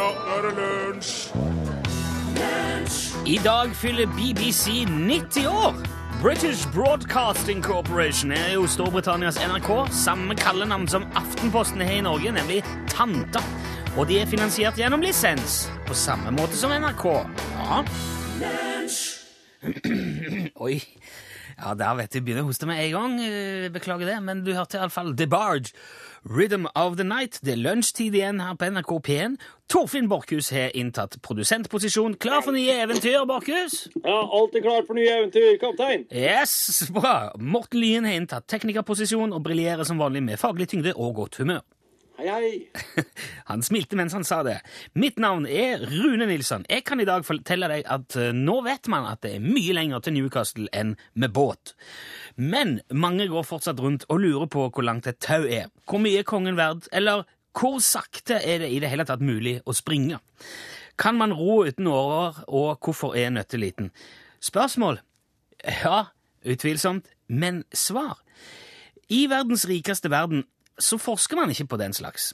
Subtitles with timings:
[0.00, 1.16] Ja, nå er det lunsj!
[3.28, 5.74] I dag fyller BBC 90 år.
[6.22, 9.68] British Broadcasting Corporation er jo Storbritannias NRK.
[9.92, 13.42] Samme kallenavn som Aftenposten har i Norge, nemlig Tanta.
[13.98, 17.06] Og de er finansiert gjennom lisens, på samme måte som NRK.
[17.60, 17.82] Ja.
[20.64, 20.78] Oi.
[21.60, 23.20] Ja, der vet jeg begynner å hoste med en gang.
[23.20, 25.76] Eh, Beklager det, men du hørte iallfall The Barge.
[26.24, 27.38] Rhythm of the Night.
[27.40, 29.36] Det er lunsjtid igjen her på NRK P1.
[29.72, 32.18] Torfinn Borchhus har inntatt produsentposisjon.
[32.20, 33.86] Klar for nye eventyr, Borchhus?
[34.02, 36.04] Ja, alltid klar for nye eventyr, kaptein.
[36.12, 37.32] Yes, bra.
[37.40, 41.64] Morten Lyen har inntatt teknikerposisjon og briljerer som vanlig med faglig tyngde og godt humør.
[42.20, 43.04] Hei, hei.
[43.48, 44.58] Han smilte mens han sa det.
[44.92, 46.66] Mitt navn er Rune Nilsson.
[46.68, 49.72] Jeg kan i dag fortelle deg at eh, nå vet man at det er mye
[49.72, 51.72] lenger til Newcastle enn med båt.
[52.36, 55.70] Men mange går fortsatt rundt og lurer på hvor langt et tau er.
[55.88, 56.88] Hvor mye er kongen verd?
[56.92, 57.24] Eller
[57.56, 60.20] hvor sakte er det i det hele tatt mulig å springe?
[61.00, 63.88] Kan man ro uten årer, og hvorfor er nøtteliten?
[64.44, 65.00] Spørsmål?
[65.64, 66.10] Ja,
[66.44, 67.08] utvilsomt.
[67.28, 68.20] Men svar?
[69.08, 70.44] I verdens rikeste verden
[70.80, 72.32] så forsker man ikke på den slags.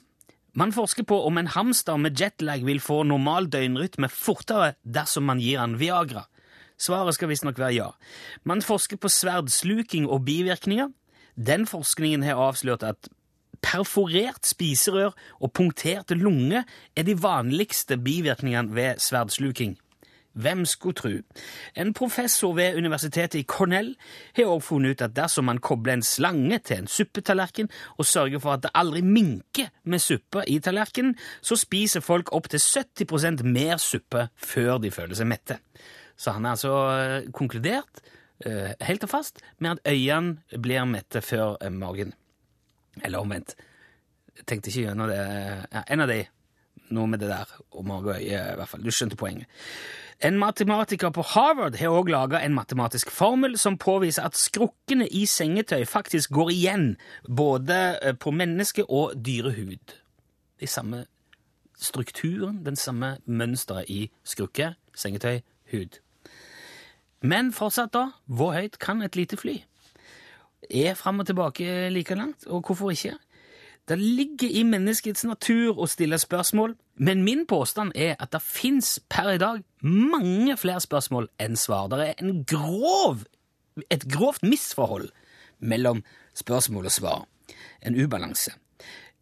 [0.57, 5.41] Man forsker på om en hamster med jetlag vil få normal døgnrytme fortere dersom man
[5.43, 6.25] gir han Viagra.
[6.77, 7.89] Svaret skal visstnok være ja.
[8.43, 10.89] Man forsker på sverdsluking og bivirkninger.
[11.37, 13.09] Den forskningen har avslørt at
[13.61, 16.63] perforert spiserør og punkterte lunge
[16.95, 19.77] er de vanligste bivirkningene ved sverdsluking.
[20.37, 21.11] Hvem skulle tru?
[21.75, 23.95] En professor ved universitetet i Cornell
[24.35, 28.39] har også funnet ut at dersom man kobler en slange til en suppetallerken og sørger
[28.39, 33.81] for at det aldri minker med suppe i tallerkenen, så spiser folk opptil 70% mer
[33.81, 35.57] suppe før de føler seg mette.
[36.17, 38.01] Så han har altså eh, konkludert,
[38.45, 42.13] eh, helt og fast, med at øynene blir mette før eh, magen.
[43.03, 43.53] Eller omvendt.
[44.37, 45.21] Jeg tenkte ikke gjennom det.
[45.73, 46.23] Ja, en av de.
[46.93, 47.51] Noe med det der.
[47.71, 48.83] Og mage og øye, i hvert fall.
[48.85, 49.49] Du skjønte poenget.
[50.25, 55.27] En matematiker på Harvard har også laga en matematisk formel som påviser at skrukkene i
[55.29, 56.87] sengetøy faktisk går igjen
[57.29, 59.93] både på menneske- og dyrehud.
[60.57, 61.03] De samme
[61.77, 65.99] strukturen, den samme mønsteret i skrukke, sengetøy, hud.
[67.21, 69.57] Men fortsatt, da, hvor høyt kan et lite fly?
[70.69, 73.15] Er fram og tilbake like langt, og hvorfor ikke?
[73.87, 78.97] Det ligger i menneskets natur å stille spørsmål, men min påstand er at det fins
[79.09, 81.87] per i dag mange flere spørsmål enn svar.
[81.87, 83.23] Det er en grov,
[83.89, 85.07] et grovt misforhold
[85.59, 86.03] mellom
[86.35, 87.23] spørsmål og svar.
[87.81, 88.51] En ubalanse.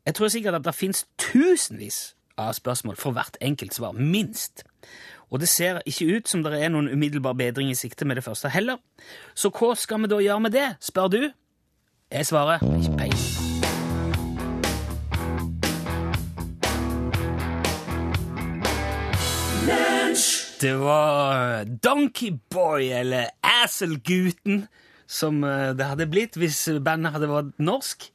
[0.05, 4.65] Jeg tror sikkert at det fins tusenvis av spørsmål for hvert enkelt svar, minst.
[5.31, 8.25] Og det ser ikke ut som det er noen umiddelbar bedring i sikte med det
[8.27, 8.77] første heller.
[9.35, 11.21] Så hva skal vi da gjøre med det, spør du?
[12.11, 13.45] Jeg svarer ikke peis.
[20.61, 24.67] Det var Donkeyboy, eller Asselguten,
[25.07, 28.07] som eh, det hadde blitt hvis bandet hadde vært norsk.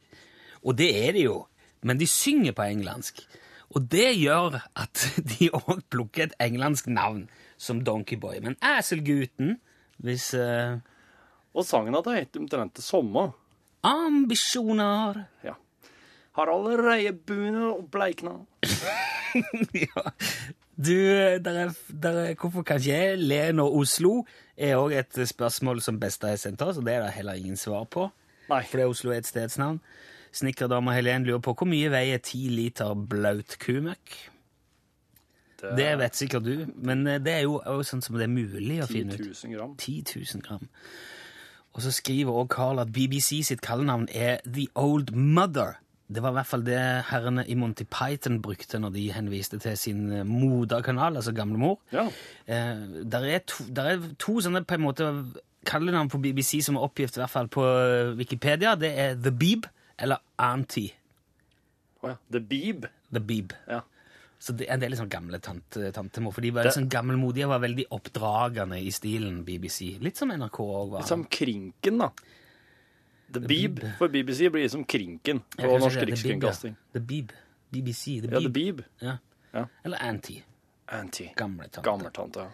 [0.64, 1.36] Og det er det jo,
[1.84, 3.20] men de synger på engelsk.
[3.70, 7.28] Og det gjør at de òg plukker et engelsk navn,
[7.60, 8.40] som Donkeyboy.
[8.42, 9.58] Men Æselgutten,
[10.00, 10.80] hvis uh,
[11.54, 13.30] Og sangen hadde hett omtrent det samme.
[13.86, 15.56] Ambisjoner Ja.
[16.38, 18.36] Har allerede begynt å bleikna.
[19.84, 20.04] ja.
[20.80, 20.94] Du,
[21.44, 24.12] der er, der er, hvorfor kan ikke jeg le når Oslo
[24.56, 27.58] er òg et spørsmål som Besta har sendt oss, og det er det heller ingen
[27.60, 28.06] svar på.
[28.48, 28.62] Nei.
[28.70, 29.82] Fordi Oslo er et stedsnavn.
[30.32, 34.18] Snekkerdama Helen lurer på hvor mye veier ti liter blaut kumøkk?
[35.60, 38.32] Det Det vet sikkert du, men eh, det er jo også sånn som det er
[38.32, 39.26] mulig å 10 finne ut.
[39.44, 39.74] 000 gram.
[39.76, 40.68] 10 000 gram.
[41.76, 45.76] Og så skriver også Carl at BBC sitt kallenavn er The Old Mother.
[46.10, 46.78] Det var i hvert fall det
[47.10, 51.78] herrene i Monty Python brukte når de henviste til sin eh, moderkanal, altså gamle mor.
[51.92, 52.06] Ja.
[52.46, 55.10] Eh, der, er to, der er to sånne på en måte
[55.66, 58.74] kallenavn på BBC som er oppgitt i hvert fall på eh, Wikipedia.
[58.80, 59.68] Det er The Beeb
[60.00, 60.92] eller Auntie.
[62.00, 62.16] Å ja.
[62.32, 62.86] The Beeb.
[63.12, 63.52] The Beeb.
[63.68, 63.82] Ja.
[64.40, 67.44] Så det, det er litt sånn gamle tante, tantemor, for de var litt sånn gammelmodige
[67.44, 69.98] og var veldig oppdragende i stilen BBC.
[70.00, 71.04] Litt som NRK òg var.
[71.08, 72.08] Som Krinken, da.
[73.30, 73.84] The Beeb Beeb.
[73.98, 76.78] for BBC blir liksom Krinken på Norsk rikskringkasting.
[76.96, 77.36] The Beeb, ja.
[77.36, 77.46] The Beeb.
[77.70, 78.20] BBC.
[78.24, 78.80] The Ja, The Beeb.
[79.04, 79.18] Ja.
[79.52, 79.66] Ja.
[79.84, 80.42] Eller Auntie.
[80.86, 81.32] Auntie.
[81.36, 81.84] Gamle tante.
[81.90, 82.40] Gammeltante.
[82.40, 82.50] ja.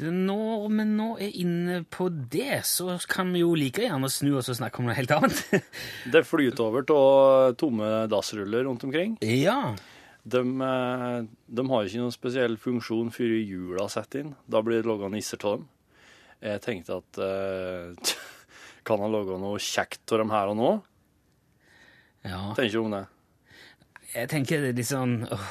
[0.00, 4.48] Når vi nå er inne på det, så kan vi jo like gjerne snu oss
[4.52, 5.40] og snakke om noe helt annet.
[6.14, 9.18] Det flyter over av tomme dassruller rundt omkring.
[9.20, 9.74] ja.
[10.20, 14.34] De, eh, de har ikke noen spesiell funksjon før jula setter inn.
[14.52, 15.68] Da blir det laga nisser av dem.
[16.44, 18.12] Jeg tenkte at uh,
[18.86, 20.70] Kan han lage noe kjekt av dem her og nå?
[22.24, 22.40] ja.
[22.56, 23.02] Tenker du om det.
[24.12, 25.50] Jeg tenker det er litt sånn åh.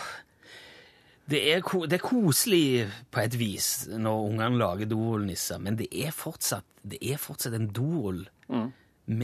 [1.30, 2.64] Det er, det er koselig
[3.14, 7.70] på et vis når ungene lager dorullnisser, men det er fortsatt, det er fortsatt en
[7.76, 8.70] dorull mm.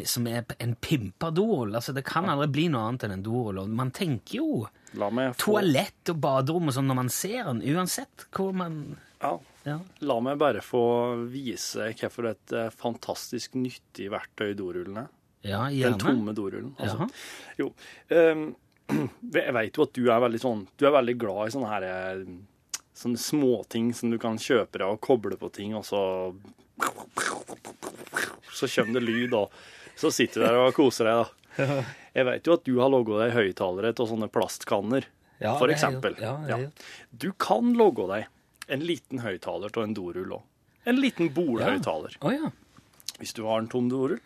[0.06, 1.74] som er en pimpa dorull.
[1.75, 3.63] Altså, det kan aldri bli noe annet enn en dorull.
[3.63, 4.66] Og man tenker jo
[5.42, 8.80] toalett og baderom og sånn når man ser den, uansett hvor man
[9.22, 9.34] ja.
[9.66, 9.80] ja.
[10.06, 10.86] La meg bare få
[11.31, 15.10] vise hvorfor et eh, fantastisk nyttig verktøy dorullen er.
[15.74, 16.74] ja, Den tomme dorullen.
[16.78, 17.06] Altså.
[17.06, 17.07] Jaha.
[17.62, 17.72] Jo.
[18.10, 18.48] ehm,
[19.33, 21.85] jeg vet jo at du er veldig sånn Du er veldig glad i sånne her
[21.89, 22.19] eh,
[22.95, 25.99] Sånne småting som du kan kjøpe deg og koble på ting, og så
[28.55, 29.51] Så kommer det lyd, og
[29.99, 31.65] så sitter du der og koser deg, da.
[32.15, 35.07] Jeg vet jo at du har logga deg høyttalere til sånne plastkanner,
[35.43, 36.15] Ja, for eksempel.
[36.23, 36.57] Ja, Ja.
[37.11, 38.29] Du kan logge deg
[38.71, 40.43] en liten høyttaler til en dorull òg.
[40.87, 42.15] En liten bolehøyttaler.
[42.21, 42.51] Å ja.
[43.19, 44.19] Hvis du har en tom dorull,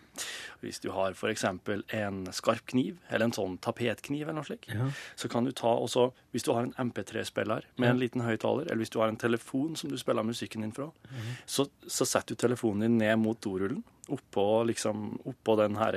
[0.61, 1.43] hvis du har f.eks.
[1.43, 4.89] en skarp kniv, eller en sånn tapetkniv, eller noe slikt, Ja.
[5.15, 8.77] så kan du ta også Hvis du har en MP3-spiller med en liten høyttaler, eller
[8.83, 11.37] hvis du har en telefon som du spiller musikken din fra, Mhm.
[11.47, 15.93] så, så setter du telefonen din ned mot dorullen, oppå, liksom, oppå den her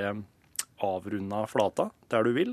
[0.82, 2.50] avrunda flata der du vil,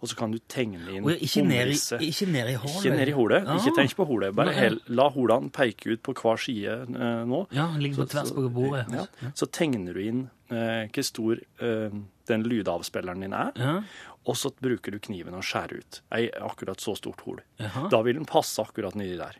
[0.00, 1.76] og så kan du tegne inn Og ikke ned i,
[2.08, 2.78] ikke ned i hålet.
[2.80, 3.40] Ikke ned i hodet.
[3.46, 3.58] Ah.
[3.60, 4.30] Ikke tenk på hodet.
[4.38, 7.42] Bare hel, la hodene peke ut på hver side eh, nå.
[7.52, 8.86] Ja, ligger på tvers på bordet.
[8.94, 9.04] Ja.
[9.36, 12.00] Så tegner du inn eh, hvor stor eh,
[12.32, 13.76] den lydavspilleren din er, Ja.
[14.24, 17.40] og så bruker du kniven og skjærer ut ei akkurat så stort hol.
[17.90, 19.36] Da vil den passe akkurat nedi der.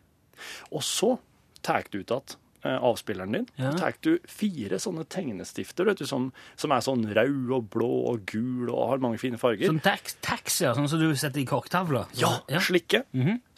[0.74, 1.14] Og så
[1.62, 2.38] tar du ut igjen
[2.70, 3.46] avspilleren din.
[3.58, 3.72] Ja.
[3.78, 8.26] Tar du fire sånne tegnestifter vet du, som, som er sånn rød og blå og
[8.30, 9.66] gul og har mange fine farger.
[9.70, 12.06] Sånn tax, taxier, sånn som du setter i korktavla.
[12.18, 12.62] Ja, ja.
[12.62, 13.04] slikke.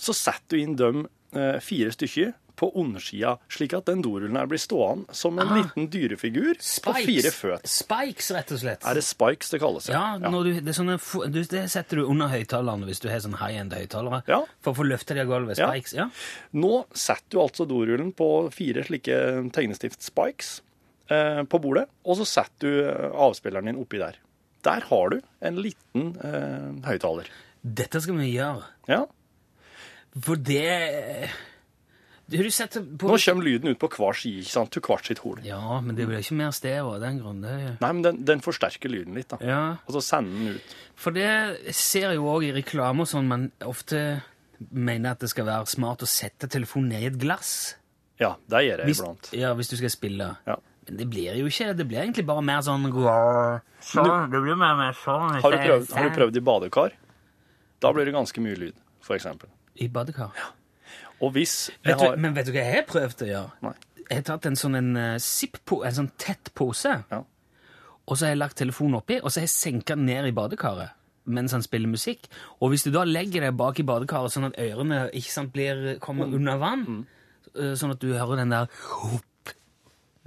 [0.01, 1.05] Så setter du inn dem
[1.37, 5.57] eh, fire stykker på undersida, slik at den dorullen her blir stående som en Ah.
[5.59, 6.55] liten dyrefigur
[6.85, 7.67] på fire føtter.
[7.67, 8.85] Spikes, rett og slett.
[8.87, 9.89] Er det spikes det kalles?
[9.91, 10.31] Ja, ja.
[10.31, 10.99] du, det, sånne,
[11.35, 14.23] du, det setter du under høyttalerne hvis du har sånn high-end høyttalere.
[14.31, 14.43] Ja.
[14.63, 15.59] For å få løfta de av gulvet.
[15.59, 15.95] Spikes.
[15.99, 16.09] Ja.
[16.55, 19.19] Nå setter du altså dorullen på fire slike
[19.55, 20.61] tegnestift-spikes
[21.11, 24.21] eh, på bordet, og så setter du eh, avspilleren din oppi der.
[24.65, 27.27] Der har du en liten eh, høyttaler.
[27.65, 28.63] Dette skal vi gjøre.
[28.89, 29.03] Ja.
[30.15, 34.71] For det Du, du setter på Nå kommer lyden ut på hver side, ikke sant?
[34.73, 35.41] til hvert sitt hol.
[35.45, 37.43] Ja, men det blir ikke mer stereo av den grunn.
[37.45, 37.53] Det...
[37.83, 39.41] Nei, men den, den forsterker lyden litt, da.
[39.45, 40.77] Ja, Og så sender den ut.
[40.97, 44.23] for det ser jeg jo òg i reklame og sånn man ofte
[44.71, 47.75] mener at det skal være smart å sette telefonen ned i et glass.
[48.23, 49.31] Ja, det gjør jeg Hvis, iblant.
[49.37, 50.31] ja, hvis du skal spille.
[50.49, 50.57] Ja.
[50.85, 52.85] Men det blir jo ikke Det blir egentlig bare mer sånn
[53.85, 54.31] Sånn.
[54.33, 55.41] Det blir mer, mer sånn.
[55.45, 56.95] Har du, prøvd, har du prøvd i badekar?
[57.85, 59.51] Da blir det ganske mye lyd, for eksempel.
[59.77, 60.33] I badekar?
[61.23, 63.51] Og hvis jeg Vet du, har men vet du hva jeg har prøvd å gjøre?
[63.63, 63.75] Nei.
[64.11, 64.91] Jeg har tatt en sånn en,
[65.21, 67.23] zip-po, en sånn tett pose, Ja.
[68.07, 70.33] og så har jeg lagt telefonen oppi, og så har jeg senka den ned i
[70.37, 70.91] badekaret
[71.27, 72.27] mens han spiller musikk.
[72.61, 75.97] Og hvis du da legger deg bak i badekaret sånn at ørene ikke sant, blir,
[75.99, 76.35] kommer Mm.
[76.35, 77.07] under vann,
[77.57, 78.67] uh, sånn at du hører den der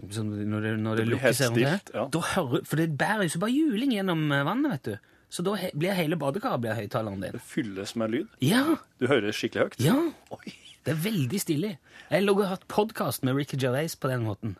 [0.09, 2.07] sånn, når det, når det, blir lukker helt seg rundt det, stilt, ja.
[2.13, 4.97] da hører, For det bærer jo så bare juling gjennom uh, vannet, vet du.
[5.29, 7.33] Så da he, blir hele badekaret blir høyttaleren din.
[7.37, 8.27] Det fylles med lyd.
[8.41, 8.63] Ja,
[8.97, 9.79] Du hører det skikkelig høyt.
[9.85, 9.97] ja.
[10.31, 10.53] Oi.
[10.87, 11.69] Det er veldig stilig.
[12.07, 14.53] Jeg lå og hatt podkast med Ricky Gervais på den måten.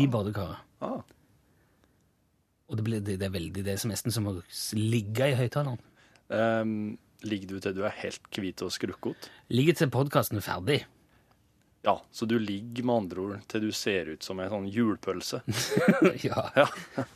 [0.00, 0.62] I badekaret.
[0.80, 1.02] Ah.
[2.72, 4.32] Og det, ble, det, det er veldig det som nesten som å
[4.72, 5.76] ligge i høyttaleren.
[6.32, 9.28] Um, ligger du til du er helt hvit og skrukket?
[9.52, 10.78] Ligger til podkasten er ferdig.
[11.86, 15.40] Ja, så du ligger med andre ord til du ser ut som en sånn hjulpølse.
[16.26, 16.66] ja.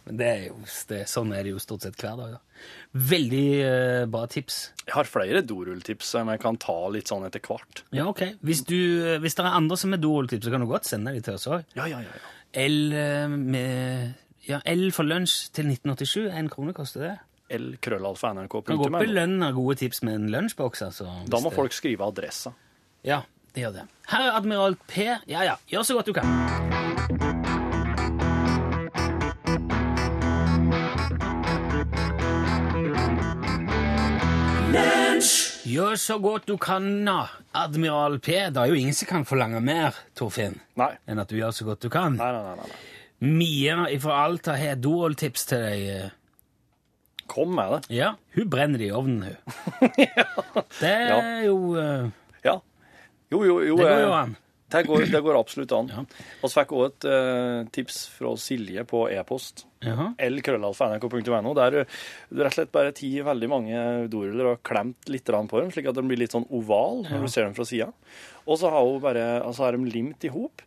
[0.07, 2.37] Men det er jo, det, sånn er det jo stort sett hver dag.
[2.37, 2.69] Da.
[3.11, 4.61] Veldig uh, bra tips.
[4.87, 7.83] Jeg har flere dorulltips som jeg kan ta litt sånn etter hvert.
[7.91, 8.23] Ja, ok.
[8.47, 11.17] Hvis, du, eh, hvis det er andre som er dorulltips, så kan du godt sende
[11.17, 11.67] de til oss òg.
[11.75, 12.15] Ja, ja, ja.
[12.15, 12.33] ja.
[12.63, 16.31] L eh, med ja, L for lunsj til 1987.
[16.39, 17.13] En krone koster det.
[17.53, 18.65] L krøllalfa nrk.no.
[18.71, 20.87] Kan godt belønne gode tips med en lunsjboks.
[20.87, 22.55] Altså, Da må det- folk skrive adressa.
[23.07, 23.87] Ja, det gjør det.
[24.13, 25.09] Her er Admiral P.
[25.29, 27.43] Ja, ja, gjør så godt du kan.
[35.73, 38.35] Gjør så godt du kan, da, Admiral P.
[38.53, 40.91] Det er jo ingen som kan forlange mer, Torfinn, Nei.
[41.09, 42.17] enn at du gjør så godt du kan.
[42.19, 42.67] Nei, nei, nei.
[42.67, 42.81] nei.
[43.23, 46.11] Mia fra Alta har et dorulltips til deg.
[47.31, 47.81] Kom med det.
[48.01, 49.93] Ja, hun brenner det i ovnen, hun.
[50.03, 50.27] ja.
[50.83, 52.11] Det er jo eh, Ja.
[53.33, 53.77] Jo, jo, jo.
[53.81, 54.35] Det går eh, jo an.
[54.73, 55.91] Det går, det går absolutt an.
[55.97, 56.05] Ja.
[56.43, 59.67] Vi fikk òg et uh, tips fra Silje på e-post.
[59.83, 63.81] Lkrøllalfa.nrk.no, der du du rett og slett bare ti veldig mange
[64.13, 67.33] doruller og klemt litt på dem, slik at de blir litt sånn oval når du
[67.33, 67.91] ser dem fra sida.
[68.47, 70.63] Og så har bare, altså har de limt i hop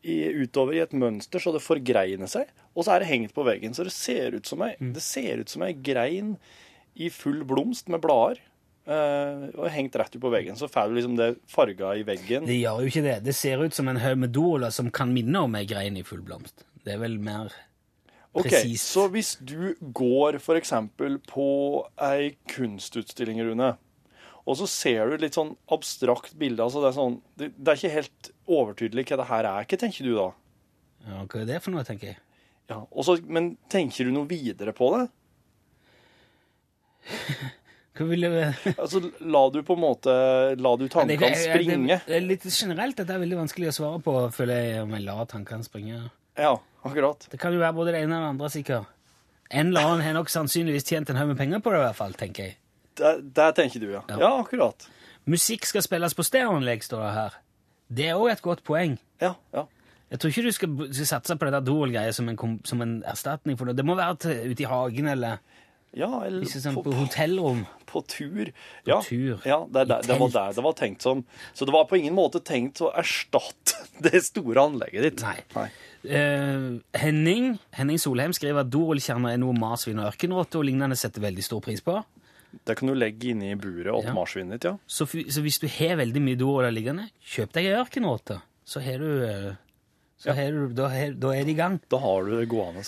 [0.00, 3.74] utover i et mønster så det forgreiner seg, og så er det hengt på veggen.
[3.76, 6.36] Så det ser ut som ei, det ser ut som ei grein
[6.94, 8.40] i full blomst med blader.
[8.90, 10.58] Eh, og hengt rett ut på veggen.
[10.58, 12.46] Så får du liksom det farga i veggen.
[12.48, 13.16] Det gjør jo ikke det.
[13.26, 16.06] Det ser ut som en haug med dola som kan minne om ei grein i
[16.06, 16.66] full blomst.
[16.84, 17.52] Det er vel mer
[18.30, 18.92] Ok, presist.
[18.94, 20.72] Så hvis du går f.eks.
[21.26, 21.46] på
[22.06, 23.72] ei kunstutstilling, Rune,
[24.46, 27.72] og så ser du et litt sånn abstrakt bilde altså det, er sånn, det, det
[27.72, 29.66] er ikke helt overtydelig hva det her er.
[29.68, 30.28] Hva tenker du da?
[31.06, 32.20] ja, Hva er det for noe, tenker jeg?
[32.70, 35.04] Ja, også, Men tenker du noe videre på det?
[38.80, 40.14] Altså, La du på en måte
[40.60, 41.86] La du tankene Det- det- springe?
[41.88, 44.94] Det, det er litt generelt dette er veldig vanskelig å svare på, føler jeg, om
[44.96, 46.00] jeg lar tankene springe.
[46.38, 46.54] Ja,
[46.84, 47.26] akkurat.
[47.30, 48.86] Det kan jo være både det ene og det andre, sikkert.
[49.50, 51.96] En eller annen har nok sannsynligvis tjent en haug med penger på det, i hvert
[51.98, 52.56] fall, tenker jeg.
[53.00, 54.02] Der, der tenker du, ja.
[54.08, 54.18] Ja.
[54.22, 54.86] Ja, akkurat.
[55.26, 57.36] Musikk skal spilles på stereoanlegg, står det her.
[57.90, 58.96] Det er òg et godt poeng.
[59.20, 59.66] Ja, ja.
[60.10, 62.96] Jeg tror ikke du skal, skal satse på det der Doel-greia som, en som en
[63.06, 63.76] erstatning for det.
[63.78, 65.38] Det må være til, ute i hagen eller
[65.96, 67.64] Ja, eller ikke sånn, på, på hotellrom.
[67.90, 68.52] på tur.
[68.86, 69.40] Ja, tur.
[69.44, 71.24] ja det, det, det var der det var tenkt som.
[71.52, 75.24] Så det var på ingen måte tenkt å erstatte det store anlegget ditt.
[75.26, 75.40] Nei.
[75.56, 75.68] Nei.
[76.00, 81.26] Uh, Henning Henning Solheim skriver at Doel-kjerner er noe marsvin og ørkenrotte og lignende setter
[81.26, 81.98] veldig stor pris på.
[82.66, 84.14] Det kan du legge inne i buret åt Ja.
[84.14, 84.78] marsvinet ditt, ja.
[84.86, 88.40] Så, så hvis du har veldig mye Doel liggende, kjøp deg ei ørkenrotte.
[88.66, 89.54] Så har du,
[90.18, 90.34] så ja.
[90.38, 91.78] har du da, har, da er det i gang.
[91.90, 92.82] Da har du det gående.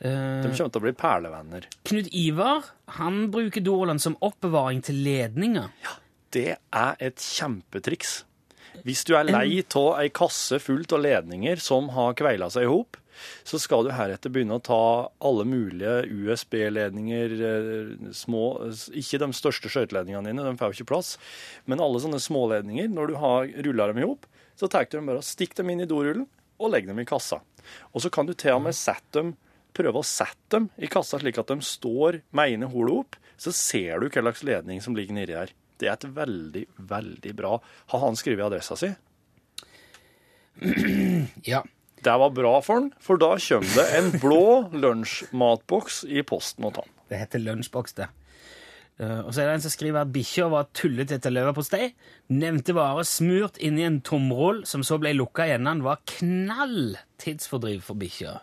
[0.00, 1.68] Eh, De kommer til å bli perlevenner.
[1.88, 5.70] Knut Ivar han bruker Doelen som oppbevaring til ledninger.
[5.84, 5.96] Ja,
[6.30, 8.24] Det er et kjempetriks.
[8.84, 12.70] Hvis du er lei av ei kasse fullt av ledninger som har kveila seg i
[12.70, 12.98] hop,
[13.46, 18.42] så skal du heretter begynne å ta alle mulige USB-ledninger, eh, små
[18.92, 21.16] Ikke de største skøyteledningene dine, de får jo ikke plass,
[21.64, 22.92] men alle sånne småledninger.
[22.92, 24.26] Når du har rulla dem i hop,
[24.56, 26.26] så tar du dem bare og stikk dem inn i dorullen
[26.60, 27.40] og legg dem i kassa.
[27.94, 29.36] Og så kan du til og med sette dem
[29.76, 33.52] prøve å sette dem i kassa slik at de står med ene holet opp, så
[33.54, 35.52] ser du hva slags ledning som ligger nedi der.
[35.76, 37.58] Det er et veldig, veldig bra
[37.92, 38.94] Har han skrevet adressa si?
[41.52, 41.64] Ja.
[42.06, 46.84] Det var bra for han, for da kommer det en blå lunsjmatboks i posten til
[46.84, 46.92] han.
[47.10, 48.06] Det heter lunsjboks, det.
[49.00, 51.90] Eh, og så er det en som skriver at bikkja var tullet etter leverpostei.
[52.32, 55.66] Nevnte vare smurt inni en tomroll som så ble lukka igjen.
[55.66, 58.38] enden, var knall tidsfordriv for bikkja.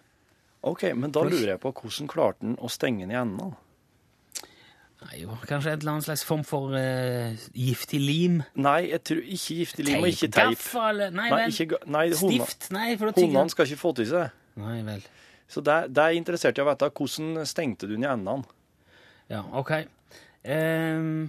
[0.64, 3.54] OK, men da lurer jeg på hvordan klarte han å stenge den i enden?
[5.04, 8.38] Nei, jo, Kanskje et eller annet slags form for uh, giftig lim?
[8.56, 10.56] Nei, jeg tror ikke giftig lim og ikke teip.
[10.56, 11.02] Gaffel?
[11.12, 11.58] Nei, Nei, vel.
[11.66, 12.70] ikke, nei Stift?
[12.72, 13.28] Nei, for å tygge.
[13.28, 14.38] hundene skal ikke få til seg.
[14.64, 15.04] Nei vel.
[15.52, 16.88] Så det, det er interessert i å vite.
[16.96, 18.48] Hvordan stengte du den i endene?
[19.34, 19.74] Ja, ok.
[20.48, 21.26] Um,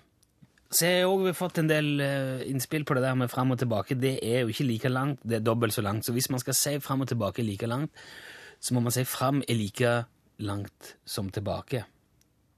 [0.74, 3.60] så jeg har også fått en del eh, innspill på det der med fram og
[3.60, 3.94] tilbake.
[4.00, 6.06] Det er jo ikke like langt, det er dobbelt så langt.
[6.06, 7.94] Så hvis man skal si fram og tilbake like langt,
[8.64, 9.90] så må man si fram er like
[10.44, 11.82] langt som tilbake.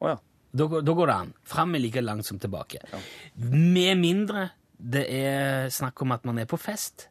[0.01, 0.17] Oh, ja.
[0.57, 1.33] Da, går- da går det an.
[1.45, 2.79] Fram er like langt som tilbake.
[2.93, 3.01] Ja.
[3.43, 4.47] Med mindre
[4.79, 7.09] det er snakk om at man er på fest.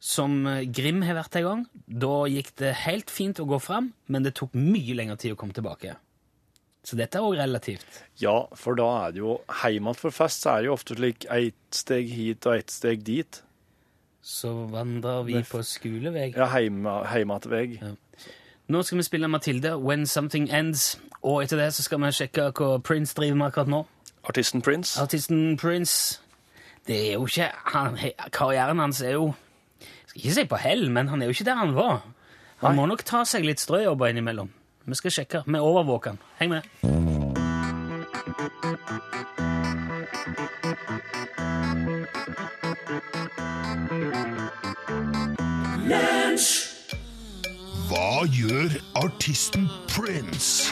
[0.00, 1.64] Som eh, Grim har vært en gang.
[1.84, 5.38] Da gikk det helt fint å gå fram, men det tok mye lengre tid å
[5.40, 5.96] komme tilbake.
[6.86, 7.98] Så dette er òg relativt.
[8.22, 11.26] Ja, for da er det jo Hjemme for fest så er det jo ofte slik
[11.28, 13.42] ett steg hit og ett steg dit.
[14.22, 16.32] Så vandrer vi på skolevei.
[16.36, 17.80] Ja, heimatvei.
[18.70, 21.00] Nå skal vi spille Mathilde, When Something Ends.
[21.22, 23.84] Og etter det så skal vi sjekke hva Prince driver med akkurat nå.
[24.28, 25.00] Artisten Prince.
[25.00, 26.20] Artisten Prince
[26.86, 27.98] Det er jo ikke han,
[28.32, 29.32] Karrieren hans er jo
[30.10, 32.00] skal ikke si på hell, men han er jo ikke der han var.
[32.64, 34.50] Han må nok ta seg litt strøjobber innimellom.
[34.84, 35.44] Vi skal sjekke.
[35.46, 36.22] Vi overvåker han.
[36.40, 36.66] Heng med.
[47.90, 50.70] Hva gjør artisten Prince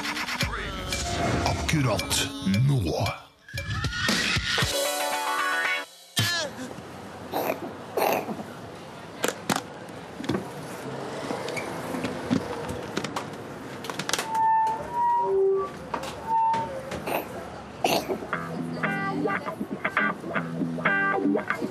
[1.50, 2.20] akkurat
[2.68, 2.78] nå?
[20.78, 21.67] Wow.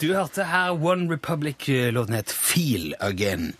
[0.00, 3.54] Du hørte her One Republic-låten het Feel Again.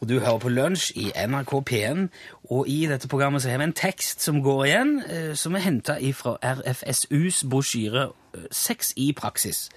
[0.00, 2.08] Og du hører på Lunsj i NRK P1,
[2.50, 5.64] og i dette programmet så har vi en tekst som går igjen, eh, som er
[5.64, 9.70] henta fra RFSUs brosjyre eh, Sex i praksis.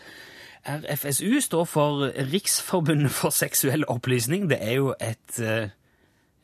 [0.66, 4.50] RFSU står for Riksforbundet for seksuell opplysning.
[4.50, 5.70] Det er jo et eh,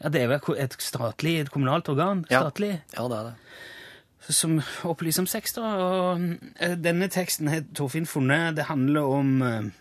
[0.04, 2.26] ja, det er vel et statlig, et kommunalt organ?
[2.30, 2.40] Ja.
[2.40, 2.82] Statlig?
[2.98, 3.34] Ja, det er det.
[4.30, 5.54] Som opplyser om sex.
[5.58, 6.26] da, og
[6.60, 8.56] eh, Denne teksten har Torfinn funnet.
[8.58, 9.72] Det handler om eh,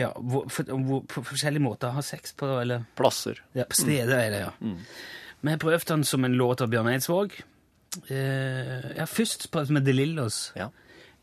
[0.00, 2.48] ja, hvor, for, hvor, på forskjellige måter å ha sex på.
[2.60, 3.42] eller Plasser.
[3.54, 4.74] ja, På steder er det, ja.
[5.40, 7.38] Vi har prøvd den som en låt av Bjørn Eidsvåg.
[8.12, 10.52] Eh, ja, først med De Lillos.
[10.56, 10.68] Ja.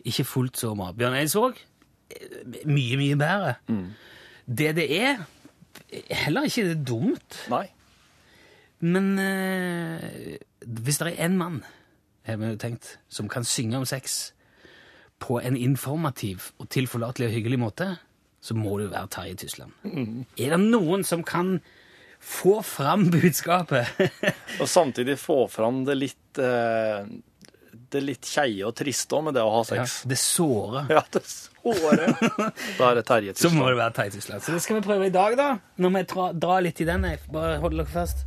[0.08, 0.92] Ikke fullt så bra.
[0.96, 1.60] Bjørn Eidsvåg
[2.12, 3.56] eh, mye, mye bedre.
[4.48, 5.26] Det det er,
[6.24, 7.42] heller ikke det dumt.
[7.52, 7.66] Nei.
[8.80, 11.62] Men eh, hvis det er én mann,
[12.28, 14.34] har vi jo tenkt, som kan synge om sex
[15.20, 17.88] på en informativ og tilforlatelig og hyggelig måte,
[18.42, 19.74] så må det jo være Terje Tysland.
[20.38, 21.58] Er det noen som kan
[22.20, 23.98] få fram budskapet?
[24.62, 27.10] Og samtidig få fram det litt eh,
[27.92, 30.02] det litt keie og triste òg med det å ha ja, sex.
[30.10, 30.90] det sårer.
[30.92, 32.10] Ja, det såre.
[32.80, 34.44] Da er det Terje Så må det være Terje Tysland.
[34.44, 35.50] Så det skal vi prøve i dag, da.
[35.80, 37.08] Når vi dra, drar litt i den.
[37.32, 38.26] Bare hold dere fast.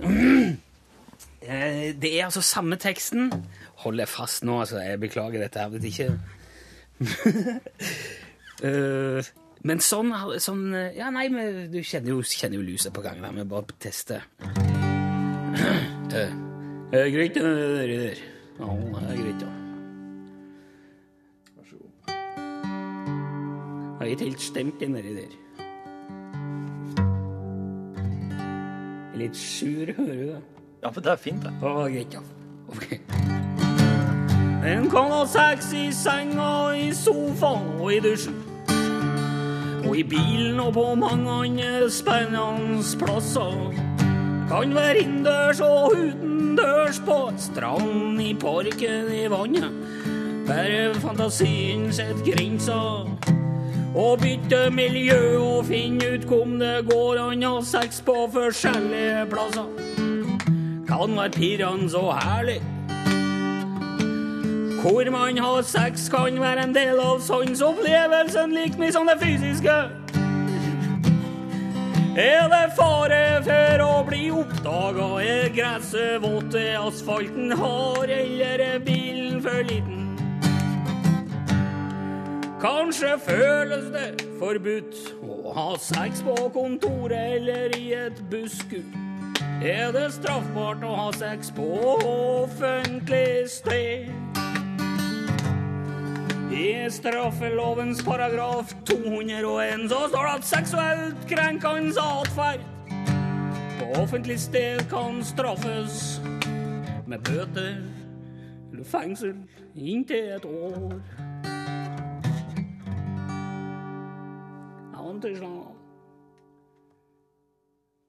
[0.00, 0.54] Eh,
[1.44, 3.28] Det er altså samme teksten.
[3.84, 4.78] Hold deg fast nå, altså.
[4.80, 5.68] Jeg beklager dette her.
[5.74, 6.10] Vet ikke
[8.64, 9.26] Eh,
[9.66, 13.24] Men sånn, sånn eh, Ja, nei, men du kjenner jo, kjenner jo lusa på gangen
[13.26, 13.32] da.
[13.34, 14.22] Vi bare tester.
[16.14, 16.22] Det
[17.00, 18.22] er Greit, det der.
[18.60, 19.50] Ja, det er greit, ja.
[21.56, 21.90] Vær så god.
[23.98, 25.04] Jeg er ikke helt stemt den der.
[29.10, 30.42] Er litt sur, hører du det?
[30.84, 31.50] Ja, men det er fint, det.
[31.64, 32.20] Å, greit, ja.
[32.68, 32.90] Ok.
[34.68, 38.36] En kan ha sex i senga, i sofaen og i dusjen.
[39.84, 43.56] Og i bilen og på mange andre spennende plasser.
[44.50, 49.82] Kan være innendørs og utendørs på stranden, strand, i parken, i vannet.
[50.44, 53.08] Bare fantasien setter grenser.
[53.96, 59.30] Og bytte miljø og finne ut om det går an å ha sex på forskjellige
[59.32, 60.12] plasser.
[60.88, 62.62] Kan være pirran og herlig.
[64.82, 69.76] Hvor man har sex kan være en del av sansopplevelsen like mye som det fysiske.
[72.20, 75.06] Er det fare for å bli oppdaga?
[75.24, 80.04] Er gresset vått, er asfalten hard, eller er bilen for liten?
[82.60, 89.03] Kanskje føles det forbudt å ha sex på kontoret eller i et busskur.
[89.62, 91.66] Er det straffbart å ha sex på
[92.08, 94.10] offentlig sted?
[96.54, 102.66] I straffelovens paragraf 201 så står det at seksuelt krenkende atferd
[103.78, 106.20] på offentlig sted kan straffes
[107.06, 107.78] med bøter
[108.72, 109.36] eller fengsel
[109.74, 110.98] inntil et år.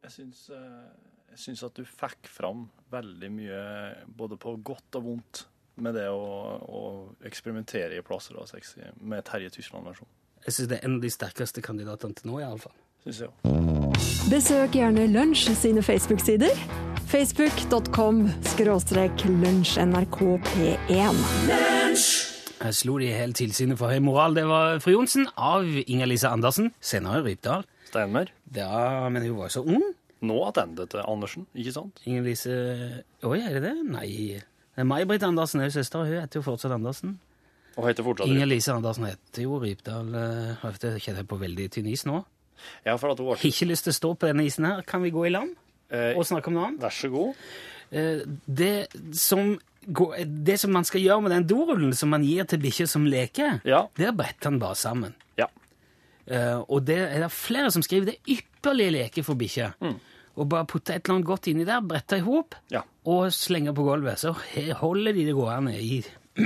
[0.05, 1.04] Jeg syns, jeg
[1.39, 3.61] syns at du fikk fram veldig mye,
[4.17, 5.45] både på godt og vondt,
[5.77, 6.19] med det å,
[6.63, 6.81] å
[7.27, 10.07] eksperimentere i plasser av sex i- med Terje Tysland-versjon.
[10.45, 12.71] Jeg syns det er en av de sterkeste kandidatene til nå, iallfall.
[13.03, 13.99] Syns jeg òg.
[14.31, 16.55] Besøk gjerne Lunsj sine Facebook-sider.
[17.11, 21.19] Facebook.com skråstrek lunsjnrkp1.
[22.55, 24.33] Jeg slo de helt tilsynet for høy moral.
[24.37, 27.65] Det var Fru Johnsen av Inger-Lise Andersen, senere Rypdal.
[27.91, 28.31] Steinmer.
[28.55, 29.83] Ja, men hun var så ung.
[30.27, 32.01] Nå tilbake til Andersen, ikke sant?
[32.05, 32.55] Ingen Lise
[33.23, 33.73] Oi, er det det?
[33.89, 34.09] Nei.
[34.75, 36.03] Det er May-Britt Andersen, er jo søster.
[36.05, 37.17] Hun heter jo fortsatt Andersen.
[37.77, 40.13] Og heter fortsatt Inger-Lise Andersen heter jo Rypdal.
[40.15, 42.21] eh, Jeg vet ikke, jeg på veldig tynn is nå.
[42.85, 44.81] Ja, for at hun ble Ikke lyst til å stå på denne isen her.
[44.87, 45.55] Kan vi gå i land
[45.91, 46.81] eh, og snakke om noe annet?
[46.85, 47.35] Vær så god.
[47.91, 49.57] Eh, Det som,
[50.45, 53.59] det som man skal gjøre med den dorullen som man gir til bikkjer som leker,
[53.67, 53.87] Ja.
[53.95, 55.13] det er å brette den bare sammen.
[55.37, 55.47] Ja.
[56.27, 59.75] Eh, og det er det flere som skriver det er ypperlige leker for bikkjer.
[60.35, 62.81] Og bare putte et eller annet godt inni der, brette i hop Ja.
[63.07, 64.19] og slenge på gulvet.
[64.19, 64.33] Så
[64.81, 66.01] holder de det gående i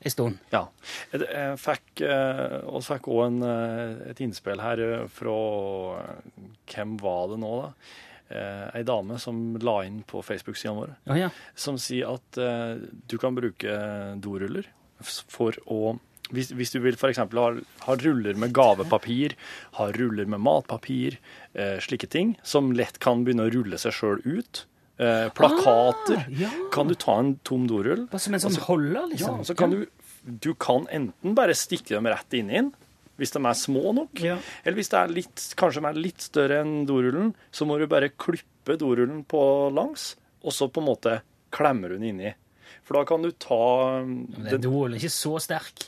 [0.00, 0.36] en stund.
[0.52, 0.66] Ja.
[1.12, 5.38] Jeg, fikk, eh, og fikk også en, eh, et innspill her eh, fra
[6.68, 7.72] Hvem var det nå, da?
[8.76, 11.30] Ei dame som la inn på Facebook-sidene våre, oh, ja.
[11.56, 12.36] som sier at
[13.08, 13.72] du kan bruke
[14.20, 14.68] doruller
[15.32, 15.94] for å
[16.34, 17.18] Hvis, hvis du vil f.eks.
[17.18, 17.26] Ha,
[17.86, 19.34] ha ruller med gavepapir,
[19.78, 21.16] ha ruller med matpapir,
[21.54, 24.64] eh, slike ting, som lett kan begynne å rulle seg sjøl ut.
[24.98, 26.18] Eh, plakater.
[26.24, 26.50] Ah, ja.
[26.74, 28.08] Kan du ta en tom dorull?
[28.18, 29.44] Som en sånn holder, Ja, liksom.
[29.46, 29.86] så kan du
[30.28, 32.72] Du kan enten bare stikke dem rett inn i den,
[33.16, 34.36] hvis de er små nok, Ja.
[34.66, 37.86] eller hvis det er litt, kanskje de er litt større enn dorullen, så må du
[37.86, 42.34] bare klippe dorullen på langs, og så på en måte klemmer du den inni.
[42.84, 45.86] For da kan du ta Men den, dorullen er ikke så sterk.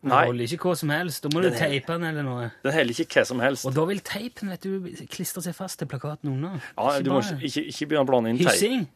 [0.00, 0.26] Den Nei.
[0.28, 1.22] holder ikke hva som helst.
[1.24, 2.50] Da må du Den er- teipe den eller noe.
[2.62, 3.66] den heller ikke hva som helst.
[3.66, 4.80] Og da vil teipen vet du,
[5.10, 6.60] klistre seg fast til plakaten under.
[6.78, 8.52] Ja, du må ikke, ikke, ikke begynne å blande inn teip.
[8.54, 8.86] Hyssing.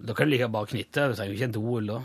[0.00, 1.08] Da kan du like bare knytte.
[1.10, 1.98] Du trenger jo ikke en dorull da.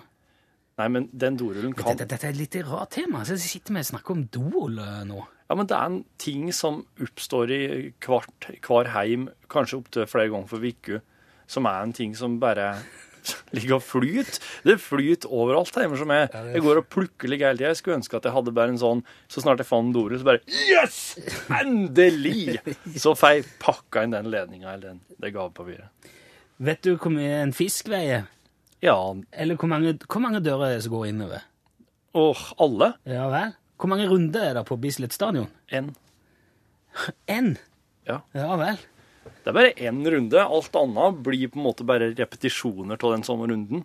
[0.80, 3.22] Nei, men den dorullen kan Dette, dette er et litt rart tema.
[3.24, 5.20] Så sitter med og snakker om dorull eh, nå.
[5.52, 10.32] Ja, men det er en ting som oppstår i hvert, hver heim, kanskje opptil flere
[10.34, 11.02] ganger for uke,
[11.46, 12.72] som er en ting som bare
[13.56, 14.40] ligger og flyter.
[14.68, 16.30] Det flyter overalt hjemme som jeg.
[16.56, 17.72] Jeg går og plukker litt hele tida.
[17.72, 20.28] Jeg skulle ønske at jeg hadde bare en sånn Så snart jeg fant Dore, så
[20.28, 21.00] bare Yes!
[21.62, 22.60] Endelig!
[23.00, 25.90] Så får jeg pakka inn den ledninga eller den, det gavepapiret.
[26.64, 28.28] Vet du hvor mye en fisk veier?
[28.84, 28.98] Ja,
[29.32, 31.44] Eller hvor mange, hvor mange dører er det som går innover?
[32.20, 32.94] Åh, alle.
[33.10, 33.54] Ja vel?
[33.80, 35.48] Hvor mange runder er det på Bislett stadion?
[35.72, 35.94] En.
[37.32, 37.56] Én?
[38.08, 38.20] Ja.
[38.36, 38.78] Ja vel.
[39.44, 40.40] Det er bare én runde.
[40.40, 43.84] Alt annet blir på en måte bare repetisjoner av den samme runden.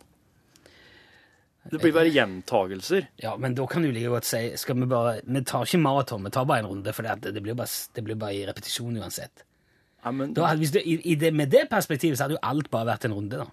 [1.68, 3.08] Det blir bare gjentagelser.
[3.20, 6.22] Ja, men da kan du like godt si skal Vi bare, vi tar ikke maraton,
[6.24, 8.96] vi tar bare en runde, for det, det, blir bare, det blir bare i repetisjon
[9.02, 9.42] uansett.
[10.04, 12.86] Ja, men Da, du, i, i det, med det perspektivet så hadde jo alt bare
[12.94, 13.48] vært en runde, da.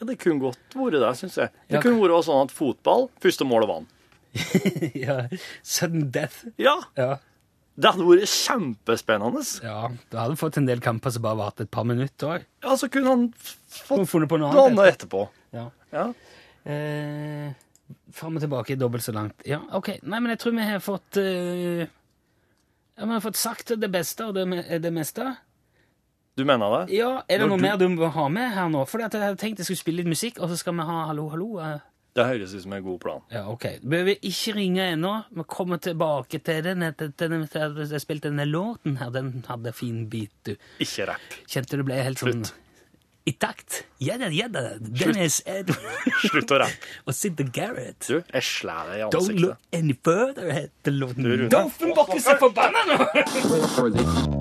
[0.00, 1.52] ja, det kunne godt vært det, syns jeg.
[1.68, 1.82] Det Ja.
[1.84, 3.92] kunne vært sånn at fotball, første målet vant.
[5.04, 5.20] ja,
[5.62, 6.46] Sudden death.
[6.58, 7.18] Ja, Ja.
[7.76, 9.42] Det hadde vært kjempespennende.
[9.64, 9.88] ja.
[10.10, 12.44] Du hadde fått en del kamper som bare varte et par minutter òg.
[12.62, 13.24] Ja, så kunne han
[13.68, 14.94] fått funnet på noe annet.
[14.94, 15.28] etterpå.
[15.52, 15.70] Ja.
[15.92, 16.08] Ja.
[16.64, 17.52] Eh,
[18.14, 19.42] Fram og tilbake dobbelt så langt.
[19.44, 19.90] Ja, ok.
[20.02, 24.24] Nei, men jeg tror vi har fått uh, ja, Vi har fått sagt det beste
[24.30, 24.46] og det,
[24.80, 25.34] det meste.
[26.38, 26.94] Du mener det?
[26.96, 28.86] Ja, Er det Når noe du- mer du må ha med her nå?
[28.88, 31.28] For jeg hadde tenkt jeg skulle spille litt musikk, og så skal vi ha Hallo,
[31.28, 31.58] hallo.
[31.60, 31.78] eh.
[32.14, 33.22] Det høres ut som en god plan.
[33.32, 33.64] Ja, ok.
[33.82, 35.14] Du behøver ikke ringe ennå.
[35.34, 36.82] Vi kommer tilbake til den.
[36.82, 39.10] etter- at Jeg spilte denne låten her.
[39.10, 40.54] Den hadde fin bit, du.
[40.78, 41.34] Ikke rapp.
[41.48, 42.52] Kjente det ble helt sånn Slutt.
[43.26, 43.84] I takt.
[44.04, 44.76] Ja da, ja da.
[44.78, 46.90] Dennis Edward Slutt å rappe.
[47.08, 48.04] og Sidda Garrett.
[48.06, 49.30] Du, jeg slår deg i ansiktet.
[49.32, 51.24] Don't look any further, heter låten.
[51.24, 51.48] Du.
[51.48, 54.33] Doffenbakken er forbanna nå!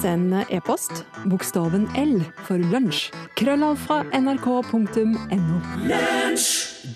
[0.00, 3.10] Send e-post bokstaven L for lunsj.
[3.36, 5.58] Krøllav fra nrk.no.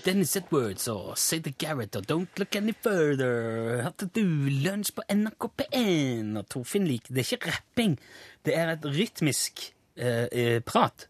[0.05, 3.81] Dennis Edwards og Sidda Garrett og Don't look any further.
[3.85, 4.23] Hørte du
[4.65, 7.97] lunsj på NRK P1 og Torfinn liker Det er ikke rapping.
[8.45, 11.07] Det er et rytmisk eh, eh, prat.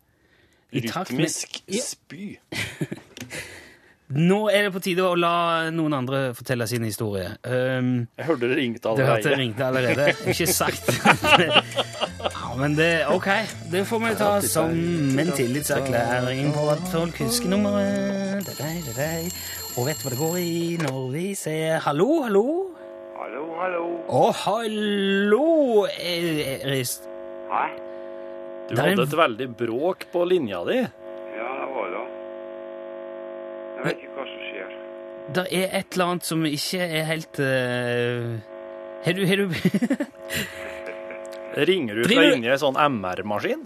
[0.72, 1.30] I takt med-
[1.68, 1.82] Ja.
[1.82, 2.36] spy.
[4.14, 7.32] Nå er det på tide å la noen andre fortelle sin historie.
[7.42, 9.02] Um, Jeg hørte det ringte allerede.
[9.02, 10.06] det hørte det ringte allerede.
[10.30, 10.92] Ikke sagt.
[12.36, 13.30] ja, men det OK.
[13.74, 14.76] Det får vi ta som
[15.24, 18.46] en tillitserklæring på at folk husker nummeret.
[18.62, 19.26] Er er.
[19.76, 22.46] Og vet hva det går i når vi sier hallo, hallo.
[23.18, 23.84] Hallo, hallo.
[24.06, 25.48] Å, hallo!
[26.70, 27.10] Rist.
[27.50, 27.66] Hæ?
[28.70, 30.78] Du hadde et veldig bråk på linja di.
[30.86, 32.06] Ja, det var det.
[33.86, 34.70] Jeg vet ikke hva som skjer.
[35.36, 38.26] Det er et eller annet som ikke er helt eh,
[39.06, 39.46] Har du, har du
[41.70, 43.62] Ringer du fra inni ei sånn MR-maskin?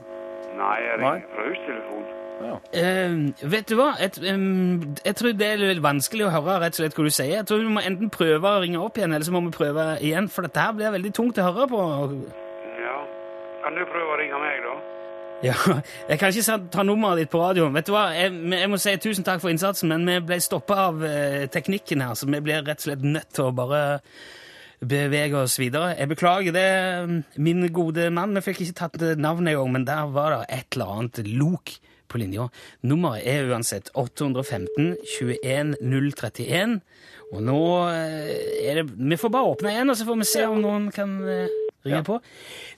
[0.59, 1.13] Nei, jeg Nei.
[1.15, 2.05] ringer fra hustelefonen.
[2.39, 3.89] Uh, vet du hva?
[3.99, 7.11] Et, um, jeg tror det er litt vanskelig å høre rett og slett hva du
[7.11, 7.33] sier.
[7.39, 9.87] Jeg tror vi må enten prøve å ringe opp igjen, eller så må vi prøve
[10.05, 11.81] igjen, for dette her blir veldig tungt å høre på.
[12.83, 12.95] Ja.
[13.65, 14.77] Kan du prøve å ringe meg, da?
[15.39, 15.55] Ja,
[16.09, 17.71] jeg kan ikke ta nummeret ditt på radioen.
[17.71, 18.09] Vet du hva?
[18.11, 22.03] Jeg, jeg må si tusen takk for innsatsen, men vi ble stoppa av eh, teknikken
[22.03, 23.83] her, så vi blir rett og slett nødt til å bare
[24.79, 25.93] bevege oss videre.
[25.95, 26.65] Jeg beklager det,
[27.39, 28.35] min gode mann.
[28.35, 31.77] Vi fikk ikke tatt navnet engang, men der var det et eller annet lok
[32.11, 32.49] på linja.
[32.83, 36.79] Nummeret er uansett 815 21 031.
[37.31, 38.35] Og nå eh,
[38.67, 41.15] er det Vi får bare åpne igjen, og så får vi se om noen kan
[41.85, 42.01] eh, ja.
[42.05, 42.19] på.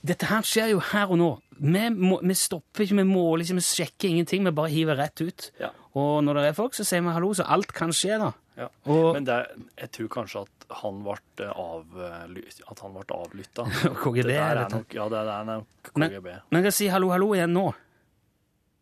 [0.05, 1.31] Dette her skjer jo her og nå.
[1.61, 4.45] Vi, må, vi stopper ikke, vi måler ikke, vi sjekker ingenting.
[4.47, 5.51] Vi bare hiver rett ut.
[5.61, 5.71] Ja.
[5.99, 8.31] Og når det er folk, så sier vi hallo, så alt kan skje, da.
[8.61, 8.67] Ja.
[8.91, 9.37] Og Men det,
[9.79, 13.65] jeg tror kanskje at han ble av, at han ble avlytta.
[14.03, 16.27] KGB Det der er det nok, ja, det er nok Men, KGB.
[16.49, 17.69] men jeg kan si hallo, hallo igjen nå.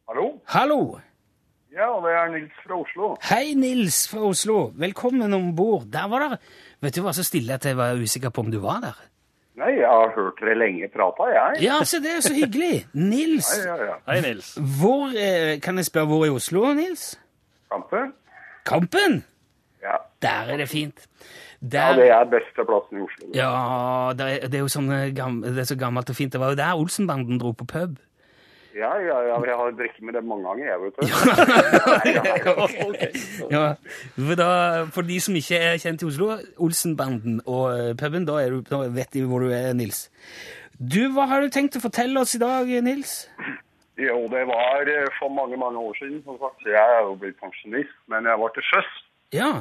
[0.09, 0.25] Hallo?
[0.49, 0.81] Hallo!
[1.69, 3.11] Ja, det er Nils fra Oslo.
[3.29, 4.71] Hei, Nils fra Oslo.
[4.75, 5.85] Velkommen om bord.
[5.93, 6.39] Der var det
[6.81, 8.97] Vet du hva, så stille at jeg var usikker på om du var der.
[9.59, 11.63] Nei, jeg har hørt dere lenge prata, jeg.
[11.65, 12.85] Ja, se det er så hyggelig.
[12.95, 13.95] Nils, Ja, ja, ja.
[14.07, 14.53] Hei, Nils.
[14.79, 17.09] hvor eh, Kan jeg spørre hvor i Oslo, Nils?
[17.71, 18.13] Kampen?
[18.65, 19.19] Kampen?
[19.83, 19.97] Ja.
[20.21, 21.05] Der er det fint.
[21.73, 23.27] Ja, det er beste plassen i Oslo.
[23.35, 26.31] ja, det er, det er jo sånn eh, det er så gammelt og fint.
[26.31, 27.97] Det var jo der Olsenbanden dro på pub.
[28.79, 31.01] Ja, ja, ja, jeg har drukket med det mange ganger, jeg, vet du.
[33.51, 33.65] Ja,
[34.27, 34.49] for, da,
[34.95, 36.29] for de som ikke er kjent i Oslo,
[36.63, 40.05] Olsenbanden og eh, puben, da, du, da vet de hvor du er, Nils.
[40.79, 43.17] Du, Hva har du tenkt å fortelle oss i dag, Nils?
[43.99, 46.63] Jo, det var eh, for mange, mange år siden, som sagt.
[46.63, 48.91] Jeg er jo blitt pensjonist, men jeg var til sjøs.
[49.35, 49.51] Ja.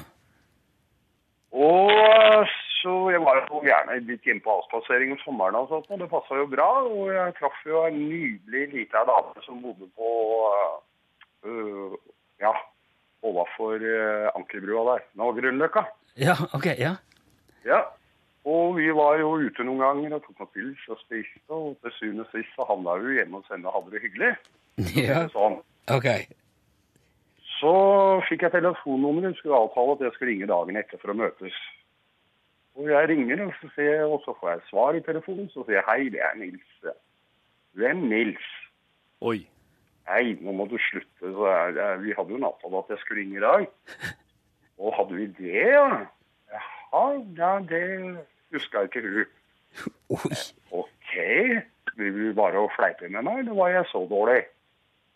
[1.50, 2.46] Og
[2.80, 6.10] så jeg var jo gjerne litt inne på avspasering om sommeren og sånt, og det
[6.12, 6.68] passa jo bra.
[6.86, 10.10] Og jeg traff jo en nydelig lita dame som bodde på
[11.48, 11.94] øh,
[12.42, 12.52] ja,
[13.26, 15.06] overfor øh, Ankerbrua der.
[15.18, 15.84] Nå Grünerløkka.
[16.18, 16.96] Ja, ok, ja.
[17.66, 17.80] Ja.
[18.48, 21.94] Og vi var jo ute noen ganger og tok noen pils og spiste, og til
[21.98, 24.30] syvende og sist så havna vi hjemme hos henne og hadde det hyggelig.
[25.08, 25.24] ja.
[25.34, 25.58] Sånn.
[25.90, 26.08] Ok.
[27.58, 27.74] Så
[28.28, 31.58] fikk jeg telefonnummeret, skulle avtale at jeg skulle ringe dagen etter for å møtes.
[32.78, 35.48] Og jeg ringer, og så, ser jeg, og så får jeg svar i telefonen.
[35.50, 36.68] Så sier jeg hei, det er Nils.
[37.78, 38.44] Hvem Nils?
[39.20, 39.40] Oi.
[40.08, 41.32] Nei, nå må du slutte.
[41.34, 43.66] Så det- vi hadde jo en avtale at jeg skulle ringe i dag.
[44.78, 46.06] Og hadde vi det, ja?
[46.54, 47.02] Jaha,
[47.36, 47.82] ja, det
[48.54, 49.24] huska ikke hun.
[50.14, 50.36] Oi.
[50.72, 51.16] Ok,
[51.98, 54.44] vil du bare å fleipe med meg, eller var jeg så dårlig?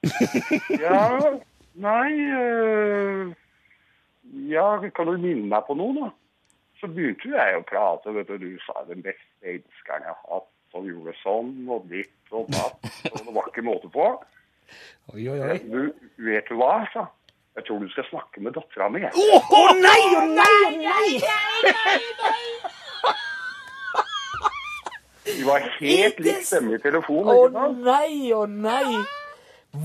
[0.83, 0.99] ja,
[1.79, 3.31] nei øh,
[4.51, 6.11] Ja, kan du minne meg på noe, da?
[6.83, 8.43] Så begynte jeg å prate, vet du.
[8.43, 12.89] Du sa den beste elskeren jeg har hatt, og gjorde sånn og ditt og datt,
[13.13, 14.07] og det var ikke måte på.
[15.13, 15.59] Oi, oi, oi.
[15.63, 15.93] Du,
[16.27, 17.05] vet du hva, sa
[17.55, 19.05] Jeg tror du skal snakke med dattera mi.
[19.07, 21.09] Å nei, å nei, å nei!
[25.29, 27.31] Vi var helt lik stemme i telefonen.
[27.31, 29.05] Å nei, å nei!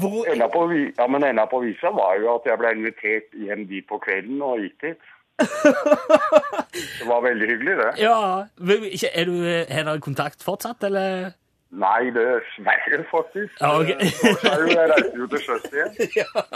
[0.02, 3.68] Hvor Enda på, ja, men enda på visa var jo at jeg ble invitert hjem
[3.70, 5.14] dit på kvelden og gikk dit.
[5.38, 7.91] Det var veldig hyggelig, det.
[8.02, 11.32] Ja, er du, er dere kontakt fortsatt, eller?
[11.78, 13.58] Nei, det smeller faktisk.
[13.60, 14.08] Ja, okay.
[14.47, 15.91] Er jo jeg reiser jo til sjøs igjen.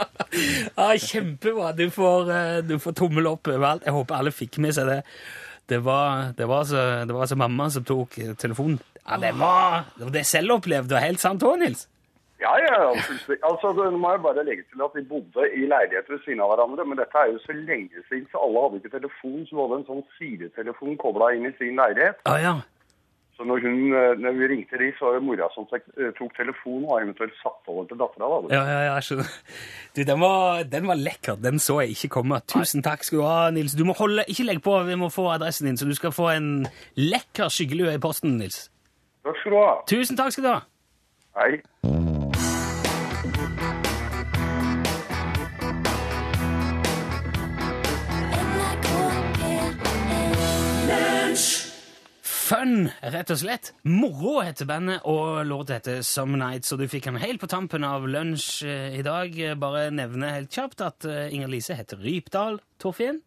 [0.77, 1.71] Ja, kjempebra.
[1.75, 3.83] Du får, eh, du får tommel opp overalt.
[3.85, 5.01] Jeg håper alle fikk med seg det.
[5.71, 8.79] Det var, det var, så, det var så mamma som tok eh, telefonen.
[9.03, 11.87] Ja, det var det, var jeg selv opplevde, og helt sant òg, Nils.
[12.41, 12.77] Ja, ja.
[13.49, 16.53] Altså, nå må jeg bare legge til at vi bodde i leiligheter ved siden av
[16.55, 19.79] hverandre, men dette er jo så lenge siden, så alle hadde ikke telefon, så hadde
[19.79, 22.23] en sånn sidetelefon kobla inn i sin leilighet.
[22.25, 22.55] Å ja.
[23.37, 26.33] Så når, hun, eh, når vi ringte de, så var det mora som eh, tok
[26.37, 28.27] telefonen og eventuelt satt over til dattera.
[28.27, 28.51] da.
[28.53, 29.31] Ja, ja, ja, jeg skjønner.
[29.95, 31.39] Du, den var, den var lekker.
[31.41, 32.41] Den så jeg ikke komme.
[32.53, 33.73] Tusen takk skal du ha, Nils.
[33.77, 36.29] Du må holde, ikke legge på, vi må få adressen din, så du skal få
[36.35, 36.51] en
[37.01, 38.67] lekker skyggelue i posten, Nils.
[39.25, 39.73] Takk skal du ha.
[39.89, 40.61] Tusen takk skal du ha.
[41.41, 42.09] Hei.
[52.51, 53.69] Fun, rett og slett.
[53.87, 56.73] Moro heter bandet, og låta heter Some Nights.
[56.75, 59.37] Og du fikk den helt på tampen av lunsj eh, i dag.
[59.61, 63.21] Bare nevne helt kjapt at eh, Inger Lise heter Rypdal Torfinn.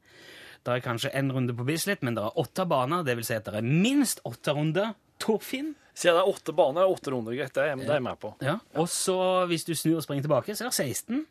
[0.64, 3.00] Det er kanskje én runde på Bislett, men det er åtte baner.
[3.06, 4.92] Det vil si at det er minst åtte runder.
[5.24, 5.72] Torfinn.
[5.96, 7.56] Siden det er åtte baner, åtte runder, greit.
[7.56, 8.34] Det er er jeg med på.
[8.44, 8.58] Ja.
[8.76, 9.16] Og så,
[9.48, 11.24] hvis du snur og springer tilbake, så er det 16.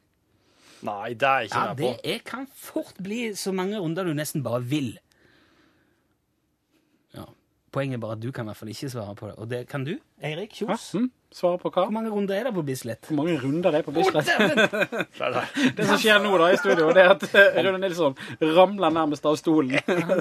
[0.83, 2.09] Nei, det er jeg ikke Ja, med det på.
[2.15, 4.95] er, kan fort bli så mange runder du nesten bare vil.
[7.73, 7.79] Ja.
[7.79, 9.35] Poenget er bare at du kan i hvert fall ikke svare på det.
[9.41, 10.91] Og det kan du, Eirik Kjos.
[10.93, 11.09] Hm?
[11.33, 11.87] Svare på hva?
[11.87, 13.07] Hvor mange runder er det på Bislett?
[13.09, 14.27] Hvor mange runder det er på Bislett?
[14.29, 15.45] Det er det.
[15.79, 18.13] Det som skjer nå da i studio, det er at eh, Rune Nilsson
[18.53, 19.73] ramler nærmest av stolen.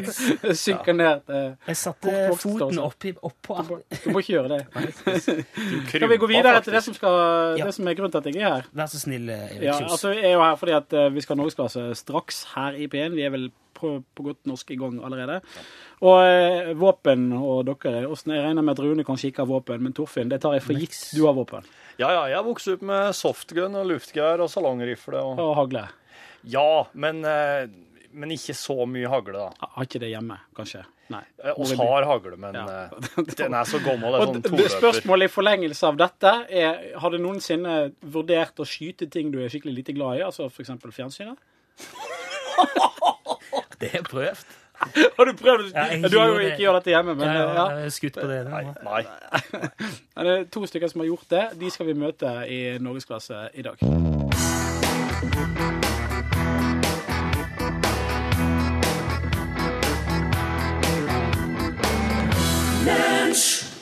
[0.63, 1.29] Synker ned.
[1.29, 2.87] eh, Jeg satte Kortvokst foten størrelse.
[2.89, 3.59] oppi, oppå
[4.07, 4.63] Du må ikke gjøre det.
[5.13, 8.31] Du Skal vi gå videre til det som, skal, det som er grunnen til at
[8.33, 8.71] jeg er her?
[8.73, 9.93] Vær så snill, Erik Ja, Kjos.
[9.99, 12.89] altså Jeg er jo her fordi at eh, vi skal ha norgesklasse straks her i
[12.89, 13.13] P1.
[13.21, 13.51] Vi er vel
[13.83, 15.41] på, på godt norsk i gang allerede.
[16.03, 19.97] Og eh, våpen og dere Jeg regner med at Rune kanskje ikke har våpen, men
[19.97, 20.99] Torfinn, det tar jeg for gitt.
[21.17, 21.67] Du har våpen.
[22.01, 25.21] Ja, ja, jeg vokste opp med softgun og luftgevær og salongrifle.
[25.21, 25.43] Og...
[25.43, 25.87] Og hagle.
[26.49, 27.69] Ja, men, eh,
[28.13, 29.71] men ikke så mye hagle, da.
[29.77, 30.83] Har ikke det hjemme, kanskje?
[31.13, 31.23] Nei.
[31.45, 32.89] Eh, har hagle, men Ja.
[33.43, 34.13] den er så gammel.
[34.13, 34.77] Det er sånn toløper.
[34.79, 39.53] Spørsmålet i forlengelse av dette er Har du noensinne vurdert å skyte ting du er
[39.53, 40.73] skikkelig lite glad i, altså f.eks.
[40.91, 41.39] fjernsynet?
[43.83, 44.45] Det er prøvd.
[45.17, 45.73] Har du prøvd?
[45.75, 46.53] Ja, jeg du har jo gjorde det.
[46.53, 47.67] ikke gjort dette hjemme, men Jeg ja.
[47.71, 48.39] Jeg har skutt på det.
[48.49, 49.03] Nei, nei.
[50.17, 51.45] Men Det er to stykker som har gjort det.
[51.61, 53.79] De skal vi møte i norgesklasse i dag.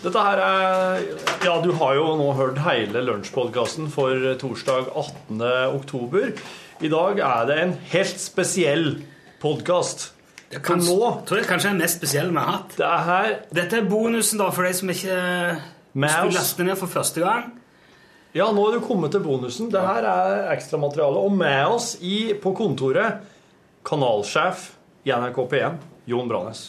[0.00, 1.02] Dette her er
[1.44, 5.42] Ja, du har jo nå hørt hele lunsjpodkasten for torsdag 18.
[5.76, 6.32] oktober.
[6.80, 8.86] I dag er det en helt spesiell
[9.40, 10.10] podkast.
[10.50, 12.72] Det er kanskje, nå tror jeg kanskje er den mest spesielle vi har hatt.
[12.78, 15.18] Det er her Dette er bonusen da for de som ikke
[15.94, 17.52] Med skulle laste ned for første gang.
[18.34, 19.70] Ja, nå er du kommet til bonusen.
[19.70, 21.22] Det her er ekstramateriale.
[21.22, 23.22] Og med oss i, på kontoret
[23.86, 24.68] kanalsjef
[25.06, 25.78] i NRK P1,
[26.10, 26.68] Jon Branes.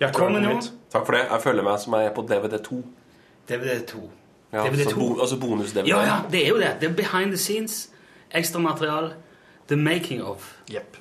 [0.00, 0.70] Hjertelig Velkommen, hit.
[0.92, 1.24] Takk for det.
[1.30, 2.80] Jeg føler meg som jeg er på DVD2.
[3.48, 4.04] DVD2.
[4.52, 4.90] Ja, DVD2.
[4.90, 5.88] så bo, altså bonus-DVD.
[5.90, 6.76] Ja, ja, det er jo det.
[6.80, 7.88] Det er behind the scenes.
[8.30, 9.12] Ekstra material.
[9.68, 10.54] The making of.
[10.72, 10.96] Jepp.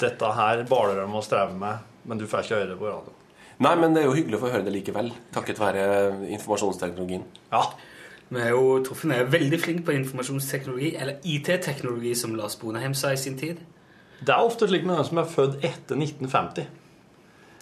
[0.00, 3.14] Dette her baler de å streve med, men du får ikke høre det på radio.
[3.64, 5.84] Nei, men det er jo hyggelig å få høre det likevel, takket være
[6.36, 7.24] informasjonsteknologien.
[7.52, 7.62] Ja.
[8.26, 13.14] Vi er jo Torfinn er veldig flink på informasjonsteknologi, eller IT-teknologi, som Lars Bonheim sa
[13.14, 13.62] i sin tid.
[14.18, 16.66] Det er ofte slik med den som er født etter 1950.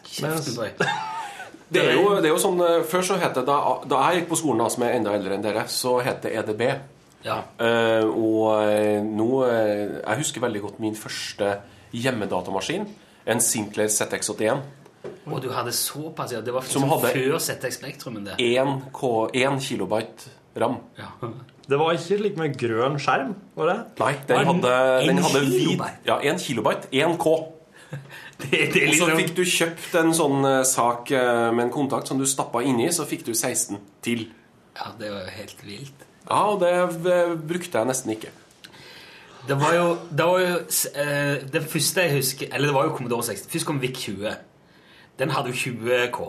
[0.05, 0.88] Kjeften på deg.
[1.75, 3.55] Det er jo, det er jo sånn, eh, Før så het det, da,
[3.88, 6.35] da jeg gikk på skolen, da, som er enda eldre enn dere, så het det
[6.37, 6.61] EDB.
[7.25, 7.39] Ja.
[7.57, 11.55] Uh, og eh, nå eh, Jeg husker veldig godt min første
[11.97, 12.85] hjemmedatamaskin.
[13.27, 14.61] En Sinclair ZX81.
[15.33, 16.43] Og du hadde såpass, ja.
[16.45, 18.37] Det var Som som hadde- før ZX Spektrumen, det.
[18.39, 20.77] 1, K, 1 kilobyte ram.
[20.99, 21.11] Ja.
[21.65, 23.77] Det var ikke like med grønn skjerm, var det?
[24.03, 24.73] Nei, den hadde,
[25.09, 25.95] den hadde vid- kilobyte?
[26.05, 26.91] Ja, 1 kilobyte.
[26.93, 27.33] 1 K.
[28.43, 31.09] Det, det er Og så liksom fikk du kjøpt en sånn sak
[31.55, 34.27] med en kontakt som du stappa inni, så fikk du 16 til.
[34.77, 36.05] Ja, det var jo helt vilt.
[36.31, 36.73] Ja, og det
[37.13, 38.33] eh, brukte jeg nesten ikke.
[39.45, 40.53] Det var jo, det var jo
[41.53, 43.43] det første jeg husker Eller det var jo Commodore 60.
[43.53, 44.31] Først kom VIC 20.
[45.21, 46.21] Den hadde jo 20K.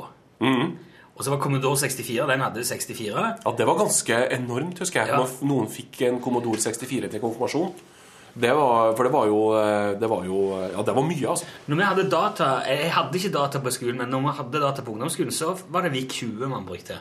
[1.16, 2.28] Og så var Commodore 64.
[2.28, 3.06] Den hadde 64.
[3.46, 5.22] Ja, Det var ganske enormt, husker jeg, Ja.
[5.22, 7.72] når noen fikk en Commodore 64 til konfirmasjon.
[8.36, 10.40] Det var, for det var jo eh, Det var jo
[10.76, 11.46] Ja, det var mye, altså.
[11.68, 14.82] Når vi hadde data Jeg hadde ikke data på skolen, men når vi hadde data
[14.82, 16.98] på ungdomsskolen, så var det VIC 20 man brukte.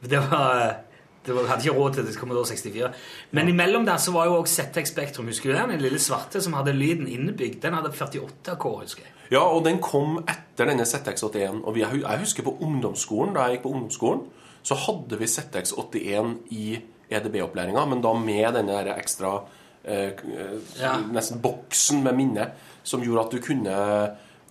[0.00, 0.78] Det var
[1.24, 3.04] det var, hadde ikke råd til det Commodore 64.
[3.36, 5.28] Men imellom der så var jo også ZX Spektrum.
[5.32, 5.72] Husker du den?
[5.72, 7.62] Den lille svarte som hadde lyden innebygd.
[7.62, 9.14] Den hadde 48K, husker jeg.
[9.32, 11.62] Ja, og den kom etter denne ZX81.
[11.64, 14.26] Og vi, jeg husker på ungdomsskolen, da jeg gikk på ungdomsskolen,
[14.64, 16.66] så hadde vi ZX81 i
[17.12, 19.36] EDB-opplæringa, men da med denne der ekstra
[19.84, 20.96] eh, eh, Ja.
[21.12, 22.46] Nesten boksen med minne,
[22.82, 23.76] som gjorde at du kunne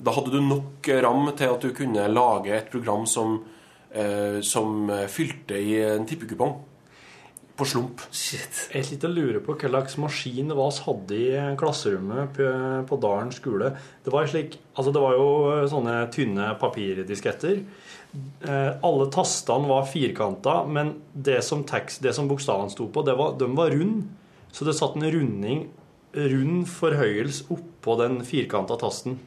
[0.04, 3.38] Da hadde du nok ram til at du kunne lage et program som,
[4.44, 6.56] som eh, fylte i en tippekupong.
[7.54, 8.02] På slump.
[8.10, 8.64] Shit.
[8.74, 11.28] Jeg sitter og lurer på hva slags maskin vi hadde i
[11.60, 12.40] klasserommet
[12.90, 13.68] på, Dalen skole.
[14.02, 15.28] Det var, slik, altså det var jo
[15.70, 17.62] sånne tynne papirdisketter.
[18.42, 23.14] Eh, alle tastene var firkanta, men det som, tekst, det som bokstavene sto på, det
[23.22, 24.08] var, de var rund.
[24.54, 25.68] Så det satt en runding,
[26.14, 29.20] rund forhøyelse oppå den firkanta tasten.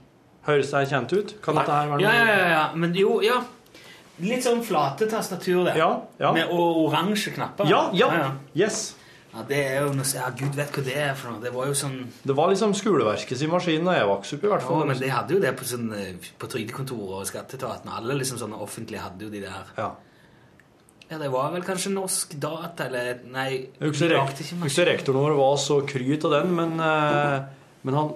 [0.46, 1.32] Høres det kjent ut?
[1.42, 2.26] Kan dette her være Ja, noe?
[2.26, 2.66] ja, ja, ja.
[2.78, 3.40] Men jo, ja.
[4.24, 6.30] Litt sånn flate tastatur, der, Ja, ja.
[6.32, 7.68] Med oransje knapper.
[7.68, 8.08] Ja, ja.
[8.16, 8.30] ja.
[8.56, 8.94] Yes.
[9.34, 11.42] Ja, det er jo noe Ja, gud vet hva det er for noe.
[11.42, 14.52] Det var jo sånn Det var liksom skoleverket sin maskin da jeg vokste opp, i
[14.54, 14.80] hvert fall.
[14.80, 17.92] Ja, men de hadde jo det på, sånn, eh, på Trygdekontoret og Skatteetaten.
[17.92, 19.72] Alle liksom sånne offentlige hadde jo de der.
[19.76, 19.90] Ja.
[21.06, 25.36] Ja, det var vel kanskje Norsk Data, eller Nei, Jeg husker, ikke husker rektoren vår
[25.38, 27.36] var så kryt av den, men, eh,
[27.86, 28.10] men, han,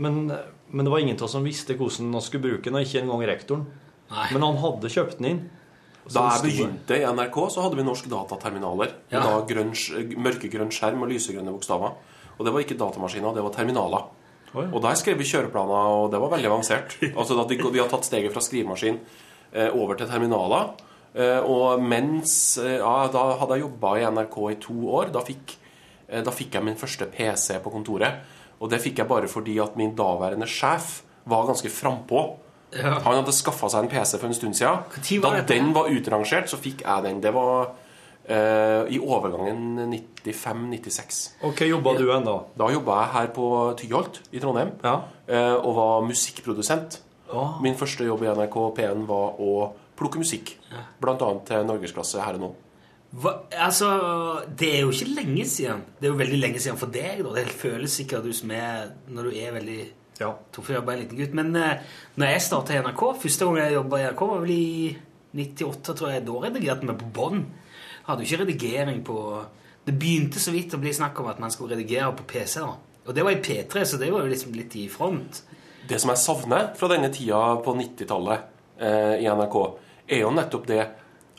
[0.00, 0.22] men,
[0.70, 3.02] men det var ingen av oss som visste hvordan han skulle bruke den, og ikke
[3.02, 3.66] engang rektoren.
[4.10, 4.28] Nei.
[4.34, 5.40] Men han hadde kjøpt den inn.
[6.10, 8.94] Da jeg begynte i NRK, så hadde vi Norsk Dataterminaler.
[9.12, 9.20] Ja.
[9.20, 9.74] Med da grønn,
[10.26, 11.94] mørkegrønn skjerm og lysegrønne bokstaver.
[12.38, 14.06] Og det var ikke datamaskiner, det var terminaler.
[14.50, 14.64] Oi.
[14.66, 16.96] Og der skrev vi kjøreplaner, og det var veldig avansert.
[17.20, 18.98] Altså at vi, vi har tatt steget fra skrivemaskin
[19.52, 20.72] eh, over til terminaler.
[21.14, 25.12] Eh, og mens eh, ja, Da hadde jeg jobba i NRK i to år.
[25.14, 25.54] Da fikk,
[26.08, 28.24] eh, da fikk jeg min første PC på kontoret.
[28.60, 32.24] Og det fikk jeg bare fordi at min daværende sjef var ganske frampå.
[32.76, 32.96] Ja.
[33.04, 35.22] Han hadde skaffa seg en PC for en stund siden.
[35.24, 37.20] Da den var utrangert, så fikk jeg den.
[37.22, 37.72] Det var
[38.30, 39.92] uh, i overgangen
[40.22, 41.20] 95-96.
[41.46, 42.38] Og hva jobba du enn da?
[42.58, 43.50] Da jobba jeg her på
[43.80, 45.00] Tyholt i Trondheim Ja.
[45.26, 47.00] Uh, og var musikkprodusent.
[47.30, 47.60] Oh.
[47.62, 50.56] Min første jobb i NRK P1 var å plukke musikk.
[51.02, 52.50] Blant annet til Norgesklasse her og nå.
[53.20, 53.88] Hva, altså,
[54.58, 55.82] det er jo ikke lenge siden.
[55.98, 57.24] Det er jo veldig lenge siden for deg.
[57.26, 57.34] da.
[57.40, 59.80] Det føles sikkert du som er når du er veldig
[60.20, 60.34] Ja.
[60.52, 61.34] Tøff å jobbe en liten gutt.
[61.38, 61.78] Men eh,
[62.20, 64.96] når jeg starta i NRK Første gang jeg jobba i NRK, var vel i
[65.40, 66.24] 98, tror jeg.
[66.26, 67.46] Da redigerte vi på bånd.
[68.08, 69.16] Hadde jo ikke redigering på
[69.86, 72.60] Det begynte så vidt å bli snakk om at man skulle redigere på PC.
[72.60, 72.74] da.
[73.08, 75.40] Og det var i P3, så det var jo liksom litt i front.
[75.88, 78.42] Det som jeg savner fra denne tida på 90-tallet
[78.78, 79.56] eh, i NRK,
[80.12, 80.82] er jo nettopp det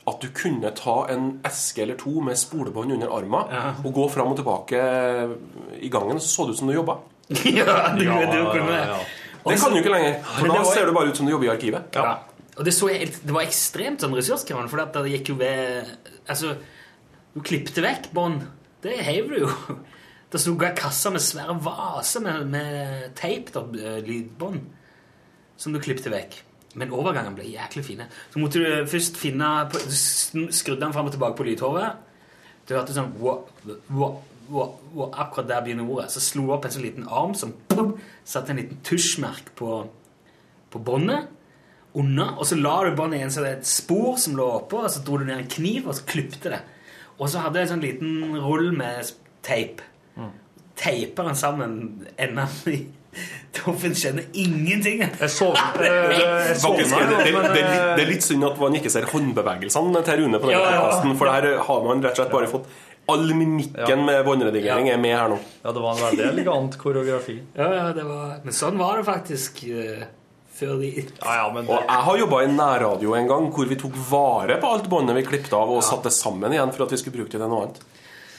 [0.09, 3.75] at du kunne ta en eske eller to med spolebånd under armen Ja.
[3.86, 4.82] og gå fram og tilbake
[5.77, 6.97] i gangen, så så det ut som du jobba.
[7.57, 8.99] ja, du, Ja, du det, ja, ja.
[9.41, 10.19] Det kan du ikke lenger.
[10.38, 11.95] For nå da ser du bare ut som du jobber i arkivet.
[11.97, 12.19] Ja.
[12.59, 15.88] Og det, så helt, det var ekstremt sånn ressurskrevende, for det gikk jo ved
[16.29, 16.57] Altså,
[17.34, 18.43] du klippte vekk bånd.
[18.84, 19.49] Det heiv du jo.
[20.32, 24.61] Det sto en kasse med svære vaser med, med teip, da, eh, lydbånd,
[25.59, 26.38] som du klippte vekk.
[26.79, 28.07] Men overgangene ble jæklig fine.
[28.32, 29.49] Så måtte du først finne
[30.55, 31.99] skrudde den fram og tilbake på lydhåret.
[32.67, 33.41] Du hørte sånn wow,
[33.89, 34.21] wow,
[34.51, 36.11] wow, wow, Akkurat der begynner ordet.
[36.13, 37.95] Så slo opp en sånn liten arm som pum,
[38.27, 39.81] satte en liten tusjmerk på,
[40.71, 41.31] på båndet.
[41.97, 44.93] Under, og så la du båndet i en er et spor som lå oppå, og
[44.93, 46.61] så dro du ned en kniv og så klippte det.
[47.17, 49.11] Og så hadde jeg en sånn liten rull med
[49.45, 49.83] teip.
[50.15, 50.37] teip.
[50.81, 51.73] Teiper den sammen
[52.17, 52.79] Enda i
[53.51, 55.01] Toffen skjønner ingenting.
[55.03, 55.49] Jeg så
[55.83, 59.09] eh, så er det, det, det, er litt, det litt synd at man ikke ser
[59.11, 62.51] håndbevegelsene til Rune på den Ja, ja, for her har man rett og slett bare
[62.51, 62.71] fått
[63.09, 63.95] All mimikken Ja.
[63.95, 65.37] med båndredigering er med her nå.
[65.63, 67.39] Ja, det var en veldig elegant koreografi.
[67.57, 70.03] Ja, ja, det var, men sånn var det faktisk uh,
[70.53, 73.77] før de Ja, ja, men Og jeg har jobba i nærradio en gang hvor vi
[73.81, 76.93] tok vare på alt båndet vi klippet av, og satte det sammen igjen for at
[76.93, 77.81] vi skulle bruke det til noe annet.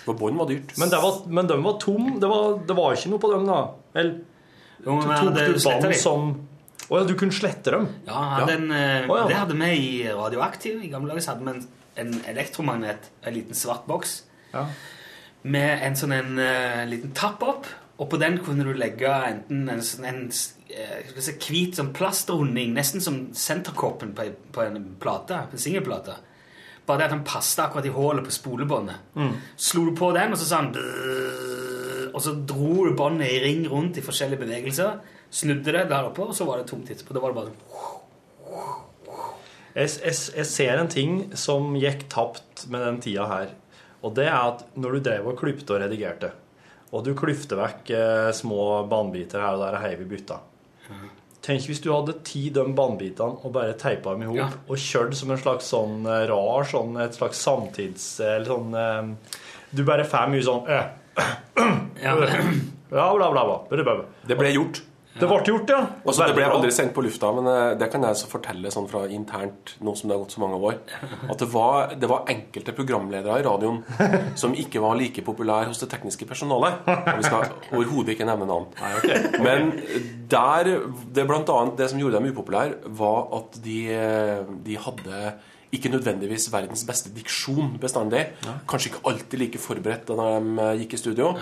[0.03, 0.73] For bånd var dyrt.
[0.79, 2.09] Men, det var, men de var tom.
[2.21, 3.59] Det var, det var ikke noe på dem, da.
[3.95, 4.15] Eller
[4.83, 6.33] Jo, men tok det du bånd som
[6.91, 7.87] Å ja, du kunne slette dem?
[8.09, 9.21] Ja, en, ja.
[9.31, 10.83] Det hadde vi i Radioaktiv.
[10.83, 11.63] I gamle dager hadde vi en,
[12.03, 14.23] en elektromagnet, en liten svart boks,
[14.53, 14.67] Ja.
[15.43, 17.67] med en sånn en uh, liten tapp opp.
[17.99, 22.73] Og på den kunne du legge enten en, sånn en eh, si, hvit sånn plastrunding,
[22.75, 26.15] nesten som senterkoppen på, en- på en plate, en singelplate.
[26.87, 28.97] Bare det at den passet akkurat i hullet på spolebåndet.
[29.57, 30.73] Slo du på den, og så sa han
[32.13, 34.99] Og så dro du båndet i ring rundt i forskjellige bevegelser.
[35.33, 37.15] Snudde det der oppe, og så var det tomt etterpå.
[37.15, 38.83] Da var det bare sånn
[39.75, 43.55] Jeg, jeg, jeg ser en ting som gikk tapt med den tida her.
[44.03, 46.33] Og det er at når du drev og klypte og redigerte,
[46.93, 50.41] og du klyfte vekk eh, små bannbiter her og der og heiv i bytta
[51.43, 54.45] Tenk hvis du hadde ti de bannbitene og bare teipa dem i hop Ja.
[54.69, 58.05] og kjørt som en slags sånn eh, rar sånn, et slags samtids...
[58.23, 59.33] Eller sånn eh,
[59.75, 60.87] Du bare får mye sånn eh,
[62.05, 62.15] ja.
[62.15, 62.15] Ja,
[62.93, 63.59] bla, bla, bla.
[63.73, 63.97] bla, bla.
[64.29, 64.83] Det ble gjort.
[65.13, 65.81] Det ble gjort, ja.
[66.07, 68.89] Også, det ble aldri sendt på lufta, men eh, det kan jeg så fortelle sånn
[68.91, 70.79] fra internt, nå som det har gått så mange år,
[71.29, 73.83] at det var, det var enkelte programledere i radioen
[74.43, 76.83] som ikke var like populære hos det tekniske personalet.
[76.89, 78.69] Og vi skal overhodet ikke nevne navn.
[79.45, 79.75] Men
[80.33, 80.75] der,
[81.13, 83.81] det blant annet, det som gjorde dem upopulære, var at de,
[84.65, 85.35] de hadde
[85.73, 88.27] ikke nødvendigvis verdens beste diksjon bestandig.
[88.69, 91.33] Kanskje ikke alltid like forberedt da de eh, gikk i studio.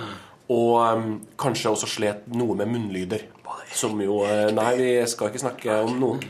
[0.51, 3.27] Og um, kanskje også slet noe med munnlyder.
[3.73, 6.25] Som jo eh, Nei, vi skal ikke snakke om noen.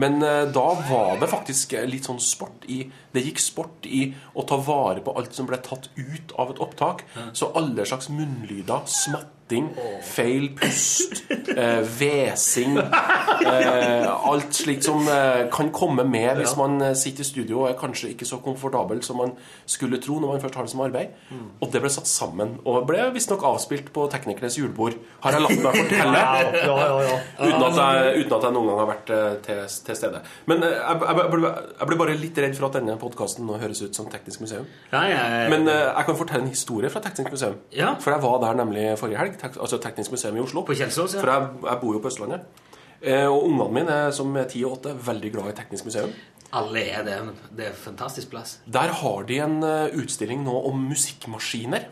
[0.00, 2.82] Men eh, da var det faktisk eh, litt sånn sport i
[3.12, 4.04] Det gikk sport i
[4.38, 7.04] å ta vare på alt som ble tatt ut av et opptak.
[7.32, 9.72] Så alle slags munnlyder, smatting,
[10.06, 16.92] feil pust, eh, hvesing eh, Alt slikt som eh, kan komme med hvis man eh,
[16.94, 19.32] sitter i studio og er kanskje ikke så komfortabel som man
[19.66, 21.16] skulle tro når man først har det som arbeid.
[21.58, 22.52] Og det ble satt sammen.
[22.62, 24.94] Og ble visstnok avspilt på teknikernes julebord.
[25.24, 26.22] Har jeg latt meg fortelle.
[26.22, 27.18] Ja, ja, ja.
[27.40, 30.22] Uten at, jeg, uten at jeg noen gang har vært eh, til, til stede.
[30.50, 33.82] Men eh, jeg, jeg, jeg ble bare litt redd for at denne podkasten nå høres
[33.82, 34.66] ut som Teknisk museum.
[34.92, 35.44] Ja, ja, ja.
[35.52, 37.60] Men uh, jeg kan fortelle en historie fra Teknisk museum.
[37.76, 37.94] Ja.
[38.00, 39.38] For jeg var der nemlig forrige helg.
[39.40, 40.64] Tek, altså Teknisk museum i Oslo.
[40.66, 41.24] På Kjelsås, ja.
[41.24, 42.66] For jeg, jeg bor jo på Østlandet.
[43.00, 46.12] Uh, og ungene mine, som er 10 og 8, er veldig glad i Teknisk museum.
[46.52, 47.16] Alle er det.
[47.56, 48.58] Det er en fantastisk plass.
[48.66, 51.86] Der har de en eh, utstilling nå om musikkmaskiner.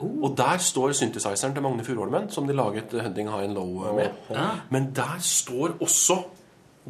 [0.00, 4.08] Og der står synthesizeren til Magne Furuholmen, som de laget Hunting High and Low med.
[4.70, 6.22] Men der står også,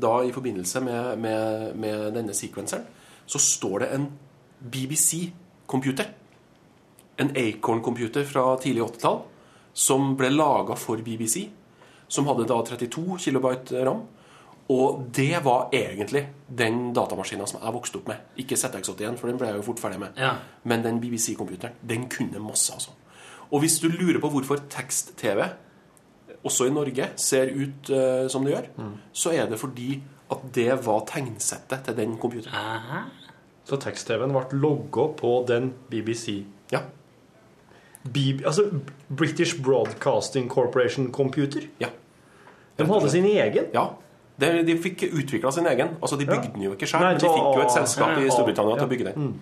[0.03, 2.85] da i forbindelse med, med, med denne sequenceren,
[3.31, 4.07] så står det en
[4.59, 6.09] BBC-computer.
[7.17, 9.21] En Acorn-computer fra tidlig 80-tall,
[9.73, 11.45] som ble laga for BBC.
[12.11, 14.03] Som hadde da 32 kilobyte ram.
[14.71, 18.27] Og det var egentlig den datamaskinen som jeg vokste opp med.
[18.43, 20.19] Ikke ZX81, for den ble jeg jo fort ferdig med.
[20.19, 20.35] Ja.
[20.67, 22.95] Men den BBC-computeren, den kunne masse, altså.
[23.51, 25.43] Og hvis du lurer på hvorfor tekst-TV,
[26.47, 28.69] også i Norge, ser ut uh, som det gjør,
[29.13, 30.01] så er det fordi
[30.31, 32.55] at det var tegnsettet til den computeren.
[32.55, 33.03] Aha.
[33.71, 36.41] Så tekst-TV-en ble logga på den BBC.
[36.73, 36.83] Ja.
[38.03, 38.65] BB, altså
[39.09, 41.69] British Broadcasting Corporation Computer.
[41.81, 41.93] ja.
[42.81, 43.67] De hadde sin egen.
[43.75, 43.91] Ja.
[44.41, 45.99] De, de fikk utvikla sin egen.
[46.01, 48.73] Altså, De bygde den jo ikke sjøl, men de fikk jo et selskap i Storbritannia
[48.73, 48.79] ja.
[48.81, 49.35] til å bygge den.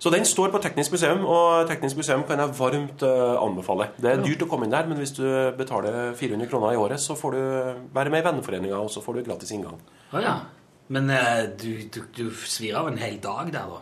[0.00, 3.90] Så den står på Teknisk museum, og Teknisk museum kan jeg varmt eh, anbefale.
[4.00, 5.26] Det er dyrt å komme inn der, men hvis du
[5.58, 7.42] betaler 400 kroner i året, så får du
[7.92, 9.76] være med i venneforeninga, og så får du gratis inngang.
[10.16, 10.34] Å ja.
[10.90, 13.80] Men eh, du, du, du svir av en hel dag der, da?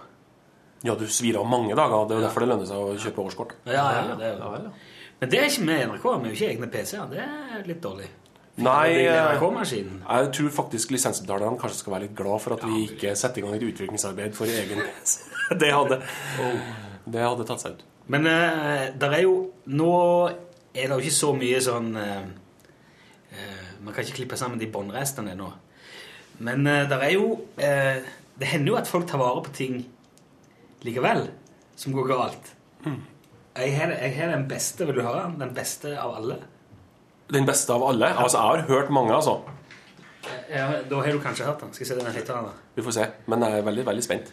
[0.86, 2.06] Ja, du svir av mange dager.
[2.06, 3.56] Det er jo derfor det lønner seg å kjøpe årskort.
[3.66, 4.72] Ja, ja, det er jo.
[5.18, 6.04] Men det er ikke med NRK.
[6.04, 7.08] Vi har jo ikke egne PC-er.
[7.10, 8.10] Det er litt dårlig.
[8.58, 12.88] Nei, Det eh, jeg tror faktisk lisensbetalerne kanskje skal være litt glad for at vi
[12.88, 15.20] ikke setter i gang et utviklingsarbeid for egen PC.
[15.62, 15.96] Det hadde,
[17.08, 17.84] det hadde tatt seg ut.
[18.12, 19.30] Men uh, der er jo
[19.72, 19.92] Nå
[20.28, 22.26] er det jo ikke så mye sånn uh,
[23.32, 25.48] eh, Man kan ikke klippe sammen de båndrestene ennå.
[26.44, 28.04] Men eh, der er jo eh,
[28.38, 29.80] Det hender jo at folk tar vare på ting
[30.86, 31.24] likevel,
[31.74, 32.52] som går galt.
[33.58, 35.24] Jeg har, jeg har den beste, vil du høre?
[35.40, 35.50] den?
[35.56, 36.36] Beste av alle.
[37.34, 38.12] Den beste av alle?
[38.14, 39.40] Altså, jeg har hørt mange, altså.
[40.52, 41.72] Ja, da har du kanskje hørt den.
[41.74, 42.46] Skal jeg se den høyttaleren?
[42.52, 42.70] da.
[42.78, 43.08] Vi får se.
[43.26, 44.32] Men jeg er veldig, veldig spent.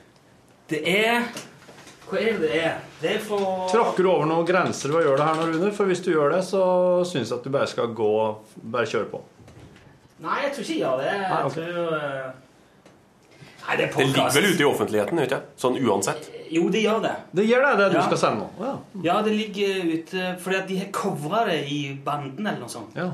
[0.70, 1.26] Det er
[2.06, 2.78] Hva er det det er?
[3.02, 5.72] Det er for Tråkker du over noen grenser ved å gjøre det her nå, Rune?
[5.74, 6.62] For hvis du gjør det, så
[7.10, 8.12] syns jeg at du bare skal gå
[8.62, 9.22] Bare kjøre på.
[10.24, 11.12] Nei, jeg tror ikke jeg gjør det.
[11.12, 11.54] Jeg Nei, ok.
[11.54, 12.34] tror eh,
[13.66, 14.36] Nei, det er Det ligger podcast.
[14.38, 16.30] vel ute i offentligheten, ikke Sånn uansett.
[16.54, 17.16] Jo, det gjør det.
[17.36, 18.04] Det gjør det, det du Ja.
[18.06, 18.50] skal sende nå.
[18.62, 18.74] Ja.
[19.04, 22.96] Ja, det ligger ute fordi at de har covra det i banden eller noe sånt.
[22.96, 23.12] ja.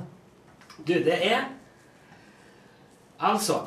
[0.85, 1.43] Du, det er
[3.21, 3.59] Altså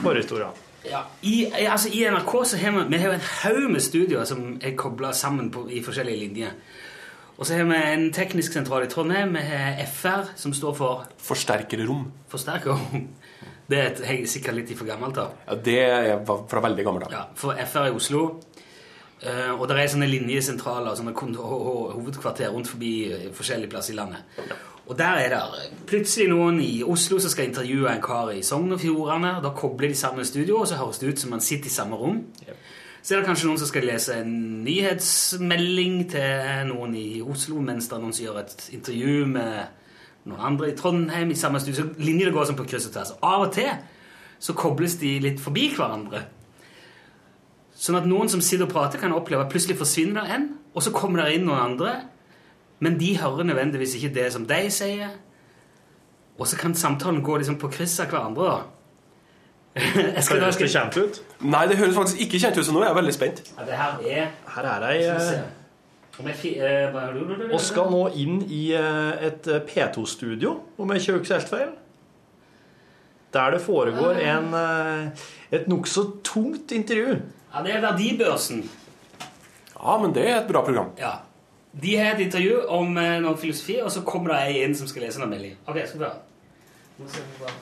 [0.00, 0.46] Forhistoria.
[0.90, 4.24] ja, i, altså, I NRK så har vi, vi har jo en haug med studioer
[4.24, 6.54] som er kobla sammen på, i forskjellige linjer.
[7.40, 9.32] Og så har vi en teknisk sentral i Trondheim.
[9.32, 12.10] Vi har FR, som står for Forsterkerrom.
[12.28, 12.76] forsterker.
[13.70, 15.32] Det er et- jeg er sikkert litt for gammelt av.
[15.48, 17.12] Ja, det er fra veldig gammelt av.
[17.12, 18.40] Ja, for FR i Oslo.
[19.22, 24.18] Eh, og det er sånne linjesentraler, sånne hovedkvarter rundt forbi eh, forskjellige plasser i landet.
[24.88, 28.72] Og der er det plutselig noen i Oslo som skal intervjue en kar i Sogn
[28.72, 29.36] og Fjordane.
[29.44, 31.96] Da kobler de sammen studio, og så høres det ut som man sitter i samme
[31.96, 32.24] rom.
[33.02, 34.32] Så er det kanskje noen som skal lese en
[34.64, 40.42] nyhetsmelding til noen i Oslo, mens det er noen som gjør et intervju med noen
[40.50, 41.80] andre i Trondheim i samme studio.
[41.80, 43.14] Så linjene går som på kryss og tvers.
[43.24, 43.70] Av og til
[44.40, 46.26] så kobles de litt forbi hverandre.
[47.80, 50.46] Sånn at noen som sitter og prater, kan oppleve at plutselig forsvinner det en,
[50.76, 51.94] og så kommer det inn noen andre,
[52.84, 55.16] men de hører nødvendigvis ikke det som de sier.
[56.40, 58.44] Og så kan samtalen gå liksom på kryss av hverandre.
[58.48, 58.79] da.
[59.76, 61.18] Jeg skal, Høres det kjent ut?
[61.46, 63.42] Nei, det høres faktisk ikke kjent ut, så nå er jeg veldig spent.
[63.54, 65.30] ja, det her er Her er ei eh,
[66.58, 71.52] eh, Og skal nå inn i eh, et eh, P2-studio, om jeg ikke husker helt
[71.54, 71.70] feil.
[73.30, 77.20] Der det foregår en, eh, et nokså tungt intervju.
[77.54, 78.64] Ja, det er Verdibørsen.
[79.80, 80.90] Ja, men det er et bra program.
[80.98, 81.20] Ja.
[81.80, 84.90] De har et intervju om noen noe filosofi, og så kommer det ei inn som
[84.90, 85.54] skal lese en melding.
[85.70, 87.54] Ok, skal vi høre.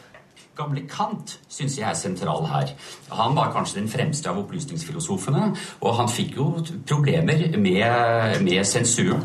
[0.58, 2.72] Gamle Kant syns jeg er sentral her.
[3.14, 6.48] Han var kanskje den fremste av opplysningsfilosofene, og han fikk jo
[6.88, 9.22] problemer med, med sensuren.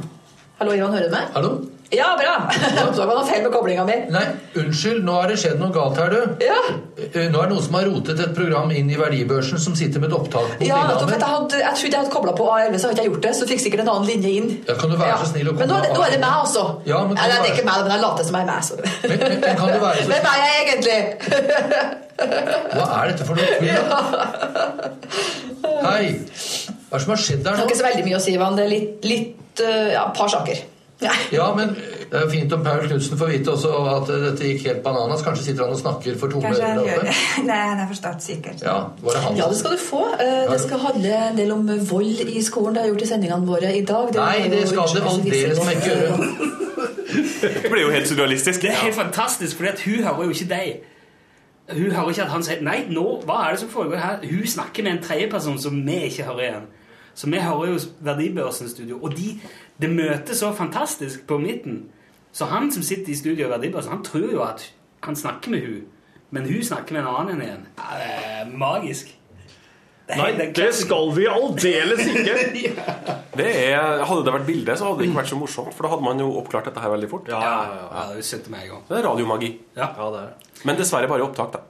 [0.60, 1.32] Hallo, Ivan, hører du meg?
[1.34, 1.56] Hallo?
[1.94, 2.34] Ja, bra!
[2.64, 3.98] Jeg var noe feil med koblinga mi.
[4.14, 4.24] Nei,
[4.58, 6.44] unnskyld, nå har det skjedd noe galt her, du.
[6.46, 6.58] Ja,
[7.04, 10.02] Eh, Nå er det noen som har rotet et program inn i verdibørsen som sitter
[10.02, 12.90] med et opptak på ja jeg, hadde, jeg trodde jeg hadde kobla på A11, så
[12.92, 13.32] hadde jeg gjort det.
[13.38, 14.48] Så fikk sikkert en annen linje inn.
[14.70, 16.38] Ja, kan du være så snill å Men nå er, det, nå er det meg
[16.44, 16.64] altså.
[16.90, 18.62] Ja, men kan Nei, det er ikke meg, men jeg later som jeg er meg.
[18.70, 18.74] Så.
[18.84, 21.00] Men, men, men kan du være så Hvem er jeg egentlig?
[22.78, 23.66] Hva er dette for noe tull?
[23.74, 23.82] Ja.
[25.90, 26.06] Hei.
[26.88, 28.24] Hva er det som har skjedd Det der har er ikke så veldig mye å
[28.24, 28.58] si, Ivan.
[28.60, 30.62] Det er litt, litt uh, ja, par saker.
[31.02, 31.12] Ja.
[31.34, 34.68] Ja, men det er jo fint om Paul Knutsen får vite også at dette gikk
[34.70, 35.24] helt bananas.
[35.26, 37.10] Kanskje sitter han og snakker for tomme ører.
[37.50, 38.62] Nei, han er forstått sikkert.
[38.64, 40.04] Ja, var det ja, det skal du få.
[40.14, 42.76] Eh, Det skal handle en del om vold i skolen.
[42.78, 44.14] Det har jeg gjort i sendingene våre i dag.
[44.16, 46.62] Nei, det skal det aldeles ikke gjøre.
[47.64, 48.62] Det blir jo helt surrealistisk.
[48.62, 50.72] Det er helt fantastisk, for hun hører jo ikke deg.
[51.74, 54.24] Hun hører ikke at han sier Nei, nå, hva er det som foregår her?
[54.30, 56.66] Hun snakker med en tredjeperson som vi ikke hører igjen.
[57.14, 59.00] Så vi hører jo Verdibørsen studio.
[59.04, 59.36] Og de,
[59.82, 61.84] det møter så fantastisk på midten.
[62.34, 64.66] Så han som sitter i studio i Verdibørsen, han tror jo at
[65.04, 65.84] han snakker med hun
[66.34, 67.66] men hun snakker med en annen enn igjen.
[67.78, 69.12] Ja, det er magisk.
[70.04, 72.74] Det er Nei, det skal vi aldeles ikke!
[73.34, 75.74] Det er, hadde det vært bilde, så hadde det ikke vært så morsomt.
[75.74, 77.30] For da hadde man jo oppklart dette her veldig fort.
[77.32, 77.86] Ja, ja, ja.
[77.90, 78.84] Ja, det setter meg i gang.
[78.86, 79.50] Det er radiomagi.
[79.74, 79.88] Ja.
[79.98, 80.52] ja det er.
[80.70, 81.64] Men dessverre bare opptak, da.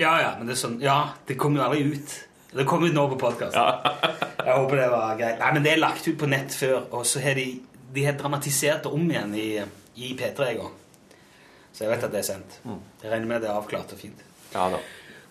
[0.00, 0.96] Ja, ja, men det er sånn Ja,
[1.28, 2.16] det kommer jo aldri ut.
[2.52, 3.56] Det kom ut nå på podkast.
[4.48, 5.40] Jeg håper det var greit.
[5.42, 7.48] Nei, men det er lagt ut på nett før, og så har de,
[7.92, 9.48] de har dramatisert det om igjen i,
[10.00, 10.76] i P3 en gang.
[11.72, 12.56] Så jeg vet at det er sendt.
[13.02, 14.22] Jeg regner med det er avklart og fint.
[14.54, 14.80] Ja, da.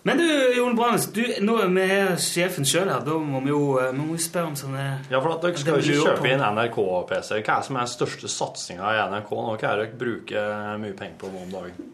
[0.06, 1.08] Men du, Jon Brannes,
[1.44, 1.86] nå er vi
[2.22, 3.02] sjefen sjøl her.
[3.04, 5.80] Da må vi jo eh, vi må spørre om sånne Ja, for at Dere skal
[5.80, 7.32] jo ikke kjøpe inn NRK-PC.
[7.34, 9.56] Hva er det som er den største satsinga i NRK nå?
[9.58, 11.90] Hva er det dere bruker mye penger på nå om dagen?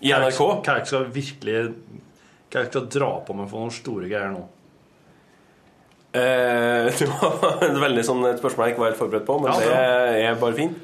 [0.00, 0.40] I NRK?
[0.40, 3.66] Hva er det dere skal virkelig Hva er det dere skal dra på med for
[3.66, 4.42] noen store greier nå?
[6.12, 9.52] Eh, det var et veldig sånn et spørsmål jeg ikke var helt forberedt på, men
[9.52, 10.76] Ja, det er bare fint.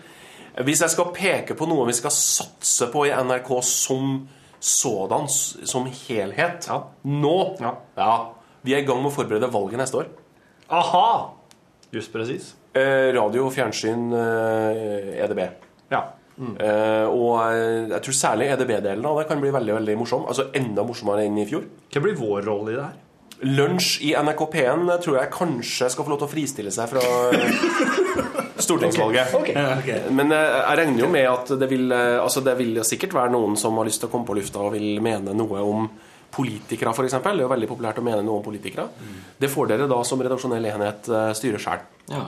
[0.65, 4.15] Hvis jeg skal peke på noe vi skal satse på i NRK som
[4.59, 6.81] sådan, som helhet Ja.
[7.07, 7.75] nå Ja.
[7.97, 8.15] ja,
[8.65, 10.09] Vi er i gang med å forberede valget neste år.
[10.69, 11.31] Aha!
[11.93, 12.55] Just presis.
[12.75, 15.45] Eh, radio, fjernsyn, eh, EDB.
[15.91, 16.03] Ja.
[16.39, 20.27] Eh, og eh, jeg tror særlig EDB-delen av det kan bli veldig veldig morsom.
[20.29, 21.65] Altså enda morsommere enn i fjor.
[21.91, 22.99] Hva blir vår rolle i det her?
[23.47, 27.03] Lunsj i NRK P1 tror jeg kanskje skal få lov til å fristille seg fra
[27.37, 29.35] eh, stortingsvalget.
[29.39, 29.55] Okay.
[29.79, 30.13] Okay.
[30.15, 33.35] Men eh, jeg regner jo med at det vil, eh, altså det vil sikkert være
[33.35, 35.89] noen som har lyst til å komme på lufta og vil mene noe om
[36.35, 37.15] politikere, f.eks.
[37.15, 38.85] Det er jo veldig populært å mene noe om politikere.
[39.41, 41.85] Det får dere da som redaksjonell enhet eh, styre sjøl.
[42.11, 42.25] Ja.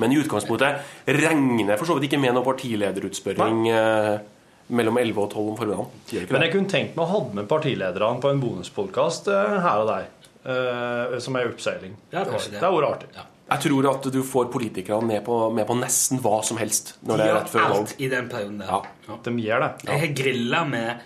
[0.00, 4.22] Men i utgangspunktet regner for så vidt ikke med noen partilederutspørring Nei
[4.64, 6.28] mellom 11 og 12 om formiddagen.
[6.32, 10.06] Men jeg kunne tenkt meg å ha med partilederne på en bonuspodkast her og der.
[10.44, 11.96] Eh, som er i oppseiling.
[12.12, 12.40] Ja, det.
[12.52, 13.24] Det har vært artig.
[13.44, 17.20] Jeg tror at du får politikerne med på, med på nesten hva som helst når
[17.20, 17.82] det er rett før valg.
[17.82, 18.70] alt i den perioden der.
[19.08, 19.18] Ja.
[19.26, 19.68] De gjør det.
[19.90, 21.02] Jeg har grilla med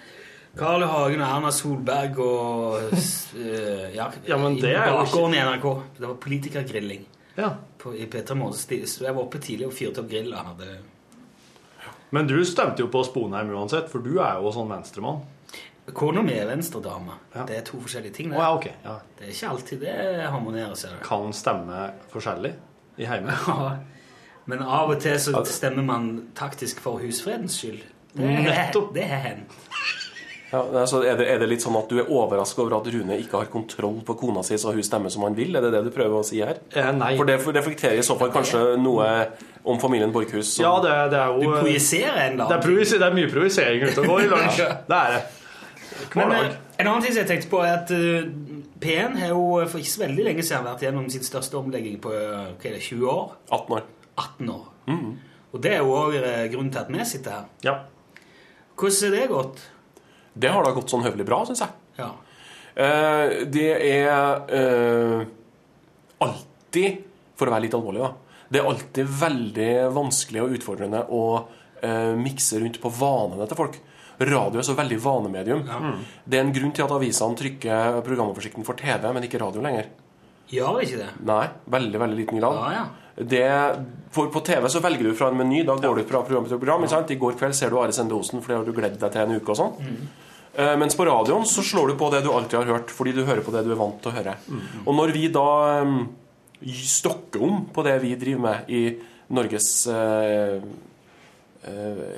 [0.59, 0.91] Carl I.
[0.91, 5.67] Hagen og Erna Solberg og eh, ja, Ja, men det er jo ikke i NRK.
[5.99, 7.03] Det var politikergrilling
[7.39, 7.51] Ja.
[7.79, 8.87] på, i P3 Morgen.
[8.87, 10.79] Så jeg var oppe tidlig og fyrte opp grill Hadde
[12.11, 15.21] Men du stemte jo på Sponheim uansett, for du er jo sånn venstremann.
[15.95, 17.19] Kona mi er venstredame.
[17.49, 18.33] Det er to forskjellige ting.
[18.33, 18.41] Det.
[18.41, 18.75] ja, okay.
[18.85, 18.99] Ja.
[19.19, 20.75] det er ikke alltid det harmonerer.
[20.79, 21.05] Ser du.
[21.07, 22.55] Kan stemme forskjellig
[22.99, 23.33] i heimen.
[23.49, 23.77] Ja.
[24.49, 26.05] Men av og til så stemmer man
[26.37, 27.83] taktisk for husfredens skyld.
[28.17, 28.95] Det Nettopp.
[28.95, 29.53] Det har hendt.
[30.49, 33.19] Ja, altså er, det, er det litt sånn at du er overraska over at Rune
[33.21, 35.53] ikke har kontroll på kona si, så hun stemmer som han vil?
[35.59, 36.63] Er det det du prøver å si her?
[36.73, 37.11] Eh, nei.
[37.21, 39.11] For det reflekterer i så fall kanskje noe
[39.69, 40.55] om familien Borchhus?
[40.63, 44.01] Ja, det, det er jo Du projiserer en det er, det er mye projisering ute
[44.01, 44.63] og går i lunsj.
[44.89, 45.21] Det er det.
[46.15, 48.29] Men eh, en annen ting som jeg tenkte på, er at eh,
[48.83, 52.13] P1 har jo for ikke så veldig lenge siden vært gjennom sin største omlegging på
[52.15, 53.35] eh, hva er det, 20 år.
[53.51, 53.89] 18 år.
[54.19, 54.69] 18 år.
[55.49, 56.15] Og det er jo òg
[56.53, 57.51] grunnen til at vi sitter her.
[57.65, 57.77] Ja.
[58.79, 59.63] Hvordan har det gått?
[60.39, 61.75] Det har da gått sånn høvelig bra, syns jeg.
[61.99, 62.13] Ja.
[62.79, 65.23] Eh, det er eh,
[66.23, 67.01] alltid,
[67.39, 68.13] for å være litt alvorlig, da
[68.49, 71.25] Det er alltid veldig vanskelig og utfordrende å
[71.83, 73.81] eh, mikse rundt på vanene til folk.
[74.19, 75.65] Radio er så veldig vanemedium.
[76.25, 79.91] Det er en grunn til at avisene trykker programoversikten for TV, men ikke radio lenger.
[80.51, 81.11] Ja, ikke det?
[81.29, 82.59] Nei, veldig, veldig liten grad.
[82.59, 82.87] Ja, ja.
[83.19, 83.43] Det,
[84.15, 85.65] for på TV så velger du fra en meny.
[85.67, 86.87] Da går du fra program til program.
[86.87, 89.25] I går kveld ser du Are Sende Osen, for det har du gledet deg til
[89.25, 89.53] en uke.
[89.53, 89.77] og sånn.
[89.79, 90.25] mm.
[90.81, 93.45] Mens på radioen så slår du på det du alltid har hørt, fordi du hører
[93.47, 94.33] på det du er vant til å høre.
[94.87, 95.51] Og når vi da
[95.87, 96.01] um,
[96.67, 98.83] stokker om på det vi driver med i
[99.37, 100.63] Norges eh, eh,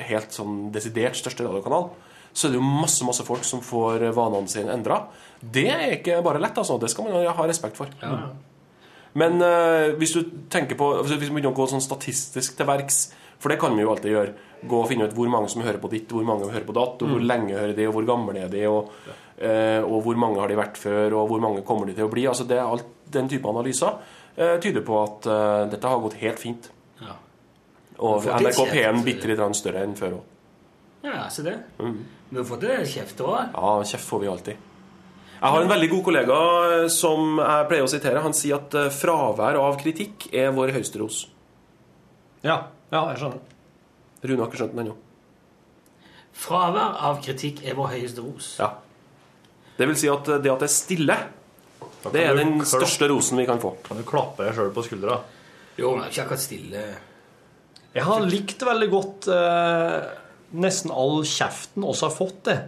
[0.05, 1.87] helt sånn desidert største radiokanal,
[2.33, 5.01] så er det jo masse masse folk som får vanene sine endra.
[5.41, 6.77] Det er ikke bare lett, altså.
[6.79, 7.91] Det skal man ha respekt for.
[9.19, 10.21] Men uh, hvis du
[10.53, 13.09] tenker på altså, Hvis vi begynner å gå sånn statistisk til verks
[13.43, 14.35] For det kan vi jo alltid gjøre.
[14.71, 16.77] Gå og finne ut hvor mange som hører på ditt, hvor mange som hører på
[16.77, 18.91] datt, og hvor lenge hører de, og hvor gamle er de, og,
[19.41, 22.13] uh, og hvor mange har de vært før, og hvor mange kommer de til å
[22.13, 22.27] bli.
[22.29, 26.21] Altså det er alt Den type analyser uh, tyder på at eh, dette har gått
[26.21, 26.69] helt fint.
[28.01, 30.37] Og NRK P1 bitte litt større enn før òg.
[31.05, 31.57] Ja, se det.
[31.79, 33.55] Vi har fått det kjeft òg.
[33.55, 34.67] Ja, kjeft får vi alltid.
[35.41, 36.39] Jeg har en veldig god kollega
[36.69, 38.21] eh, som jeg pleier å sitere.
[38.21, 41.23] Han sier at eh, fravær av kritikk er vår høyeste ros.
[42.45, 42.59] Ja,
[42.93, 43.41] ja, jeg skjønner.
[44.21, 44.99] Rune har ikke skjønt den ennå.
[46.41, 48.53] Fravær av kritikk er vår høyeste ros.
[48.61, 48.75] Ja.
[49.79, 51.19] Det vil si at eh, det at det er stille,
[52.13, 53.79] det er den største rosen vi kan få.
[53.87, 55.23] Kan du klappe deg sjøl på skuldra?
[55.81, 56.85] Jo, men det er ikke akkurat stille.
[57.95, 59.97] Jeg har likt veldig godt eh,
[60.63, 62.59] nesten all kjeften også har fått, det.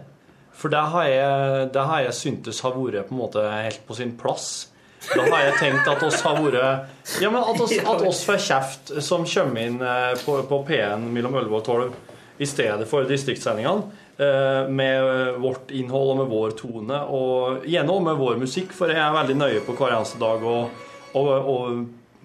[0.53, 3.95] For det har jeg, det har jeg syntes har vært på en måte helt på
[3.97, 4.69] sin plass.
[5.03, 8.37] Da har jeg tenkt at oss har vært Ja, men at oss, at oss får
[8.45, 13.07] kjeft som kommer inn eh, på, på P1 mellom 11 og 12 i stedet for
[13.07, 13.83] distriktssendingene.
[14.19, 18.99] eh, Med vårt innhold og med vår tone, og gjennom med vår musikk, for jeg
[19.03, 20.57] er veldig nøye på hver eneste dag å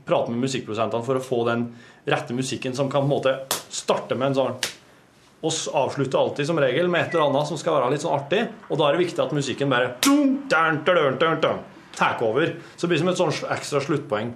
[0.08, 1.66] prate med musikkprodusentene for å få den
[2.10, 3.34] rette musikken som kan på en måte
[3.70, 4.58] starte med en sånn
[5.38, 8.40] og avslutter alltid som regel med et eller annet som skal være litt sånn artig,
[8.66, 9.92] og da er det viktig at musikken bare
[11.98, 12.56] tar over.
[12.74, 14.32] Så det blir som et sånn ekstra sluttpoeng.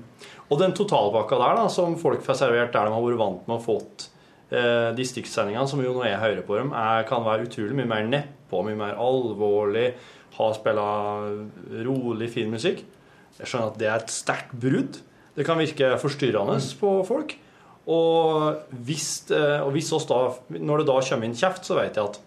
[0.50, 3.56] Og den totalpakka der da, som folk får servert der de har vært vant med
[3.56, 4.08] å fått
[4.52, 8.08] eh, distriktssendingene, som jo når jeg hører på dem, er, kan være utrolig mye mer
[8.10, 9.88] nedpå, mye mer alvorlig,
[10.38, 10.88] ha spilla
[11.86, 12.84] rolig, fin musikk.
[13.38, 15.00] Jeg skjønner at det er et sterkt brudd.
[15.34, 17.38] Det kan virke forstyrrende på folk.
[17.90, 20.20] Og hvis, eh, og hvis oss da,
[20.54, 22.20] når det da kommer inn kjeft, så vet jeg at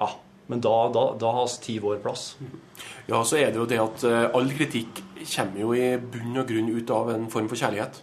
[0.00, 0.08] ja,
[0.48, 2.32] men da, da, da har vi ti vår plass.
[3.10, 6.48] Ja, så er det jo det at eh, all kritikk kommer jo i bunn og
[6.48, 8.00] grunn ut av en form for kjærlighet.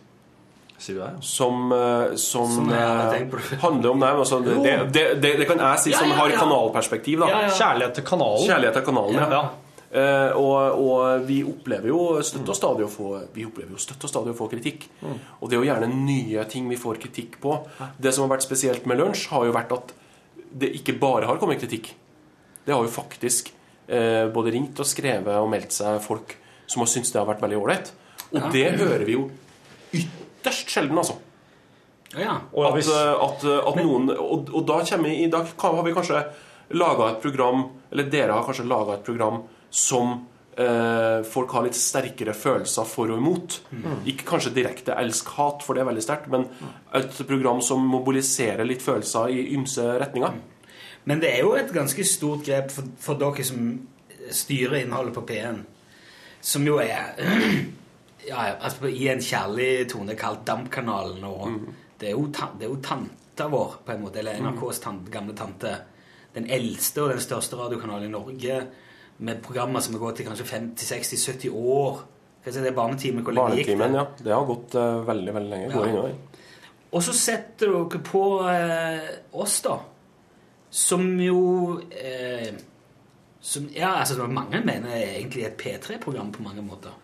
[0.79, 1.09] Sier du det?
[1.27, 3.41] Som, eh, som, Som på.
[3.65, 4.19] handler om dem.
[4.21, 7.25] altså, det, det, det, det kan jeg si som har kanalperspektiv.
[7.25, 7.49] da.
[7.49, 8.45] Kjærlighet til kanalen.
[8.47, 9.41] Kjærlighet til kanalen, ja.
[9.89, 14.03] Eh, og, og vi opplever jo støtt og stadig å få Vi opplever jo støtt
[14.05, 14.85] og stadig å få kritikk.
[15.39, 17.55] Og det er jo gjerne nye ting vi får kritikk på.
[17.97, 19.95] Det som har vært spesielt med lunsj, har jo vært at
[20.49, 21.91] det ikke bare har kommet kritikk.
[22.65, 23.51] Det har jo faktisk
[23.89, 26.35] uh, både ringt og skrevet og meldt seg folk
[26.69, 27.91] som har syntes det har vært veldig ålreit.
[28.29, 28.49] Og Ja.
[28.53, 29.29] det hører vi jo
[29.93, 31.17] ytterst sjelden, altså.
[32.17, 32.39] Ja.
[32.49, 36.23] At, eh, at, at noen og, og da vi da har vi kanskje
[36.73, 40.13] laga et program Eller dere har kanskje laga et program som
[40.59, 43.59] eh, folk har litt sterkere følelser for og imot.
[43.71, 44.03] Mm.
[44.11, 46.47] Ikke kanskje direkte elsk-hat, for det er veldig sterkt, men
[46.97, 50.39] et program som mobiliserer litt følelser i ymse retninger.
[51.09, 53.71] Men det er jo et ganske stort grep for, for dere som
[54.29, 55.61] styrer innholdet på P1,
[56.41, 57.15] som jo er
[58.29, 61.23] ja, altså I en kjærlig tone kalt Dampkanalen.
[61.23, 61.55] Og
[61.99, 65.35] det, er jo, det er jo tanta vår, på en måte, eller NRKs tante, gamle
[65.37, 65.73] tante.
[66.35, 68.61] Den eldste og den største radiokanalen i Norge,
[69.19, 71.99] med programmer som har gått i kanskje 50-60-70 år.
[72.45, 73.23] Si, det er Barnetimen.
[73.25, 73.89] Hvor lenge gikk det?
[73.93, 74.05] Ja.
[74.23, 75.71] Det har gått uh, veldig, veldig lenge.
[75.73, 75.91] Går Ja.
[75.91, 76.15] innover.
[76.89, 79.75] Og så setter dere på eh, oss, da.
[80.73, 81.41] Som jo
[81.91, 82.55] eh,
[83.41, 86.95] som, Ja, altså mange mener er egentlig et P3-program på mange måter.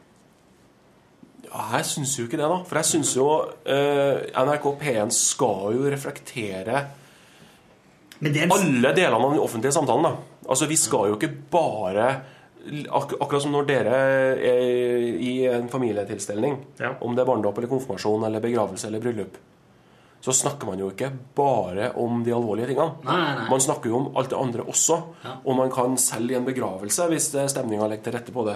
[1.45, 2.57] Ja, jeg syns jo ikke det, da.
[2.65, 3.27] For jeg syns jo
[3.69, 6.81] eh, NRK P1 skal jo reflektere
[8.25, 10.07] alle delene av den offentlige samtalen.
[10.09, 10.34] da.
[10.47, 12.09] Altså, Vi skal jo ikke bare
[12.65, 13.97] ak Akkurat som når dere
[14.41, 16.55] er i en familietilstelning,
[17.05, 19.37] om det er barnedåp eller konfirmasjon eller begravelse eller bryllup,
[20.25, 22.97] så snakker man jo ikke bare om de alvorlige tingene.
[23.05, 23.49] Nei, nei, nei.
[23.51, 24.95] Man snakker jo om alt det andre også.
[25.21, 25.35] Ja.
[25.45, 28.55] Og man kan selv i en begravelse, hvis stemninga legger til rette på det,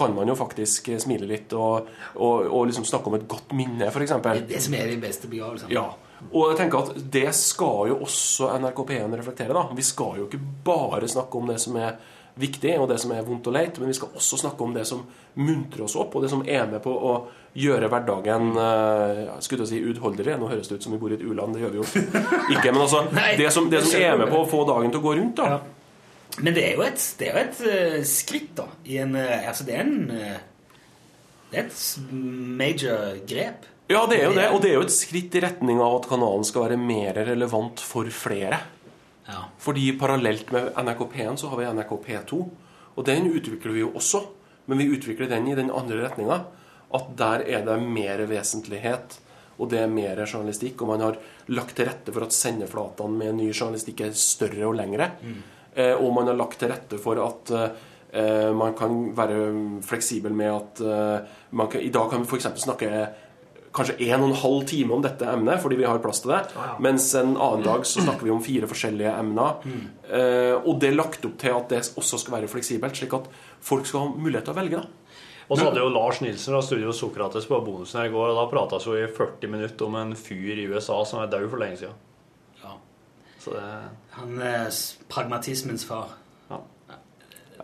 [0.00, 3.90] kan man jo faktisk smile litt og, og, og liksom snakke om et godt minne,
[3.92, 4.16] f.eks.
[4.24, 5.76] Det det som er de beste begravelsene.
[5.76, 5.90] Ja.
[6.28, 9.56] Og jeg tenker at det skal jo også NRK P1 reflektere.
[9.56, 9.66] da.
[9.76, 11.96] Vi skal jo ikke bare snakke om det som er
[12.40, 14.86] viktig, og det som er vondt og leit, men vi skal også snakke om det
[14.88, 15.02] som
[15.40, 17.14] muntrer oss opp, og det som er med på å
[17.58, 20.36] gjøre hverdagen eh, skulle si utholdelig.
[20.38, 21.88] Nå høres det ut som vi bor i et u-land, det gjør vi jo
[22.54, 22.70] ikke.
[22.70, 23.02] Men altså,
[23.40, 25.60] det som, det som er med på å få dagen til å gå rundt, da.
[26.38, 28.68] Men det er jo et, det er jo et uh, skritt, da.
[28.86, 30.38] I en, uh, altså, det er en uh,
[31.50, 31.84] Det er et
[32.62, 33.66] major grep.
[33.90, 34.48] Ja, det er jo det.
[34.54, 37.80] Og det er jo et skritt i retning av at kanalen skal være mer relevant
[37.82, 38.60] for flere.
[39.26, 39.40] Ja.
[39.58, 42.38] Fordi parallelt med NRK P1 så har vi NRK P2.
[42.94, 44.22] Og den utvikler vi jo også.
[44.70, 46.38] Men vi utvikler den i den andre retninga.
[46.94, 49.16] At der er det mer vesentlighet,
[49.58, 50.82] og det er mer journalistikk.
[50.82, 51.18] Og man har
[51.50, 55.10] lagt til rette for at sendeflatene med ny journalistikk er større og lengre.
[55.74, 59.40] Eh, og man har lagt til rette for at eh, man kan være
[59.86, 62.48] fleksibel med at eh, man kan, I dag kan vi f.eks.
[62.66, 62.90] snakke
[63.76, 66.40] kanskje en og en halv time om dette emnet, fordi vi har plass til det.
[66.82, 69.60] Mens en annen dag så snakker vi om fire forskjellige emner.
[70.10, 73.28] Eh, og det er lagt opp til at det også skal være fleksibelt, slik at
[73.62, 74.82] folk skal ha mulighet til å velge.
[74.82, 75.00] da.
[75.50, 78.38] Og så hadde jo Lars Nilsen fra Studio Sokrates på bonusen her i går, og
[78.38, 81.62] da prata vi i 40 minutter om en fyr i USA som er død for
[81.62, 81.96] lenge siden.
[82.62, 82.76] Ja.
[83.42, 83.64] Så det
[84.14, 84.68] Han er
[85.10, 86.14] pragmatismens far.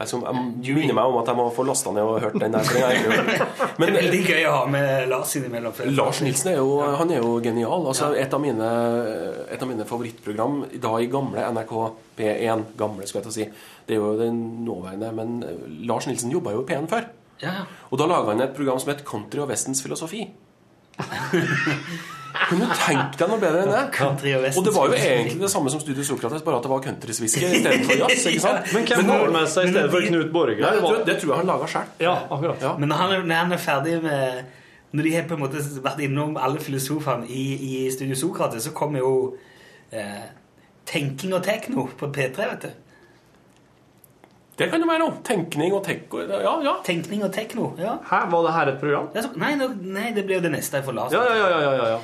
[0.05, 0.27] Som,
[0.61, 2.69] jeg minner meg om at jeg må få lasta ned og hørt den der.
[2.69, 3.31] hørt.
[3.79, 5.79] det er veldig gøy å ha med Lars innimellom.
[5.97, 7.87] Lars Nilsen er jo, han er jo genial.
[7.89, 8.69] Altså, et, av mine,
[9.49, 11.73] et av mine favorittprogram da i gamle NRK
[12.19, 13.49] P1 Gamle, skal jeg til å si.
[13.87, 17.09] Det er jo den nåværende, men Lars Nilsen jobba jo i P1 før.
[17.41, 17.63] Ja.
[17.89, 20.27] Og da laga han et program som het Country og Vestens filosofi.
[22.49, 23.83] Kan du tenkt deg noe bedre enn det?
[23.97, 26.71] Country og Og det var jo egentlig det samme som Studio Sokrates, bare at det
[26.73, 28.27] var countryswhisky istedenfor jazz.
[28.31, 28.69] ikke sant?
[28.77, 30.61] Men hvem har med seg i stedet for Knut Borge?
[30.63, 31.91] Nei, det, det tror jeg han laga sjøl.
[32.05, 32.67] Ja, akkurat.
[32.83, 34.45] Men når han, er- når han er ferdig med
[34.97, 38.73] Når de har på en måte vært innom alle filosofene i, i Studio Sokrates, så
[38.73, 39.13] kommer jo
[39.93, 40.29] eh,
[40.89, 42.71] tenking og tekno på P3, vet du.
[44.57, 45.19] Det kan jo være noe.
[45.27, 46.23] Tenkning og tekno.
[46.31, 46.73] Ja, ja.
[46.87, 47.99] Tenkning og tekno, ja.
[48.09, 49.11] Hæ, var det her et program?
[49.37, 49.51] Nei,
[49.99, 50.95] nei, det blir jo det neste jeg.
[51.13, 51.99] Ja, ja, ja, ja, ja, ja.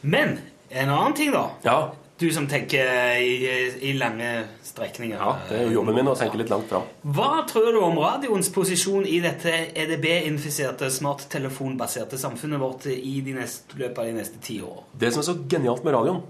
[0.00, 0.38] Men
[0.68, 1.50] en annen ting, da.
[1.62, 1.78] Ja.
[2.18, 2.86] Du som tenker
[3.20, 5.18] i, i lange strekninger.
[5.20, 6.86] ja, det er jo jobben min å tenke litt langt fram.
[7.02, 13.76] Hva tror du om radioens posisjon i dette EDB-infiserte, smarttelefonbaserte samfunnet vårt i de neste,
[13.76, 14.80] løpet av de neste ti år?
[14.96, 16.22] Det som er så genialt med radioen,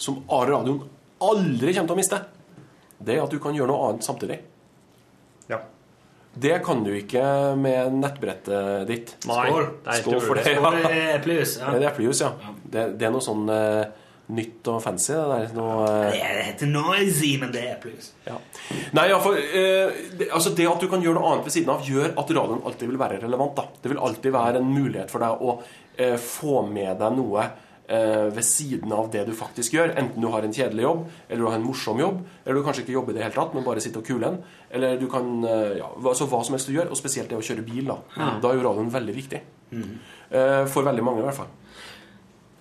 [0.00, 0.80] som radioen
[1.20, 2.22] aldri kommer til å miste,
[3.00, 4.40] det er at du kan gjøre noe annet samtidig.
[6.34, 7.22] Det kan du ikke
[7.58, 9.16] med nettbrettet ditt.
[9.26, 9.64] Nei, Skål.
[9.82, 10.44] det er Skål for det.
[10.46, 11.72] Skål, i eplejus, ja.
[11.74, 12.30] Det er eplejus, ja.
[12.62, 13.82] Det, det er noe sånn uh,
[14.36, 15.48] nytt og fancy, det der.
[15.58, 16.06] Noe, uh...
[16.14, 18.12] Det heter noisy, men det er eplejus.
[18.28, 18.38] ja.
[18.96, 21.74] Nei, ja, for uh, det, altså det at du kan gjøre noe annet ved siden
[21.74, 23.58] av, gjør at radioen alltid vil være relevant.
[23.58, 23.82] da.
[23.82, 25.58] Det vil alltid være en mulighet for deg å
[26.22, 27.42] få med deg noe
[27.90, 29.90] ved siden av det du faktisk gjør.
[29.98, 32.84] Enten du har en kjedelig jobb, eller du har en morsom jobb, eller du kanskje
[32.84, 34.38] ikke jobber i det hele tatt, men bare sitter og kuler en.
[34.70, 37.42] Eller du kan eh, ja, altså hva som helst du gjør, og spesielt det å
[37.42, 37.90] kjøre bil.
[37.90, 37.98] Da
[38.42, 39.40] Da er jo radioen veldig viktig.
[39.74, 41.50] Eh, for veldig mange, i hvert fall.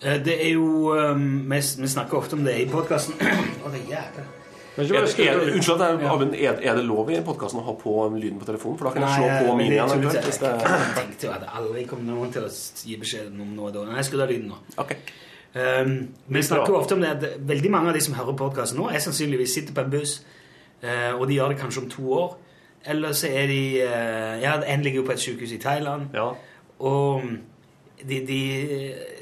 [0.01, 0.95] Eh, Det er jo
[1.53, 1.61] vi
[1.93, 3.13] snakker ofte om det i podkasten.
[4.79, 4.85] Er.
[4.95, 5.81] Er det, er, unnskyld,
[6.63, 8.77] er, det lov i podkasten å ha på lyden på telefonen?
[8.79, 10.05] For da kan jeg slå på min igjen.
[10.07, 13.83] jeg tenkte jo at det aldri kom noen til å gi beskjed om noe da.
[13.89, 14.61] Nei, jeg skulle ha lyden nå.
[15.49, 15.93] Um,
[16.29, 18.87] vi snakker jo ofte om det at veldig mange av de som hører podkasten nå,
[18.93, 20.19] er sannsynligvis sitter på en buss,
[20.85, 22.35] uh, og de gjør det kanskje om to år.
[22.89, 26.13] Eller så er de uh, Ja, en ligger jo på et sykehus i Thailand.
[26.79, 27.25] Og
[27.99, 28.43] de, de,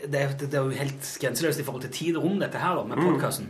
[0.05, 2.75] det, er, det er jo helt grenseløst i forhold til tid og rom, dette her,
[2.77, 3.49] da, med Mm.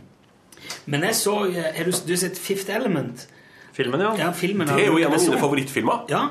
[0.86, 3.26] Men jeg så eh, Har du, du sett Fifth Element?
[3.72, 4.14] Filmen, ja.
[4.18, 6.06] ja filmen, Det er jo en av mine favorittfilmer.
[6.10, 6.26] Ja.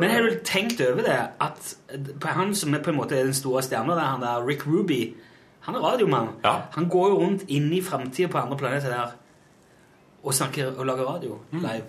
[0.00, 1.74] Men har du tenkt over det at
[2.22, 5.16] på han som er på en måte den store stjerna der, han der Rick Ruby
[5.60, 6.28] Han er radiomann.
[6.72, 9.10] Han går jo rundt inn i framtida på andre planeter der
[10.22, 11.84] og snakker og lager radio live.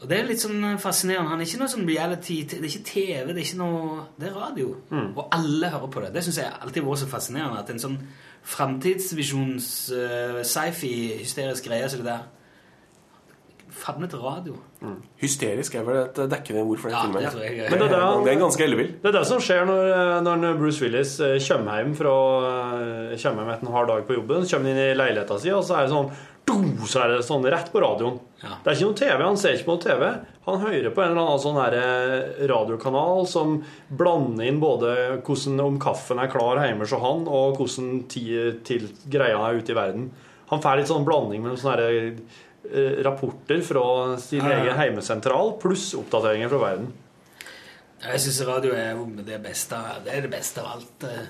[0.00, 1.28] Og det er litt sånn fascinerende.
[1.32, 4.28] Han er ikke noe sånn reality Det er ikke TV, det er ikke noe Det
[4.28, 4.76] er radio.
[5.16, 6.12] Og alle hører på det.
[6.14, 7.58] Det syns jeg alltid har vært så fascinerende.
[7.58, 7.98] At en sånn
[8.48, 12.26] framtidsvisjons uh, sci-fi-hysterisk greie som det der
[13.78, 14.56] Favnet radio.
[14.82, 14.94] radio.
[15.20, 17.22] Hysterisk er vel et dekkende ord for den Ja, filmen.
[17.22, 18.92] det jeg er- Men det er det- det er ganske ellevill.
[19.02, 22.14] Det er det som skjer når, når Bruce Willis eh, kommer hjem fra
[23.12, 24.46] eh, kommer hjem etter en hard dag på jobben.
[24.50, 26.10] Kommer inn i leiligheten sin, og så er det sånn!
[26.88, 28.18] Så er det sånn rett på radioen.
[28.40, 29.22] Det er ikke noe TV.
[29.26, 30.04] Han ser ikke på noe TV.
[30.48, 33.56] Han hører på en eller annen sånn her eh, radiokanal som
[33.90, 34.94] blander inn både
[35.26, 39.74] hvordan om kaffen er klar hjemme hos han, og hvordan tid til greia er ute
[39.74, 40.08] i verden.
[40.48, 42.22] Han får litt sånn blanding mellom sånne her,
[42.72, 43.84] eh, rapporter fra
[44.22, 44.62] sin Ja, ja.
[44.62, 46.92] egen heimesentral pluss oppdateringer fra verden.
[47.98, 48.94] Jeg syns radio er
[49.26, 51.04] det beste, det er det beste av alt.
[51.04, 51.26] eh.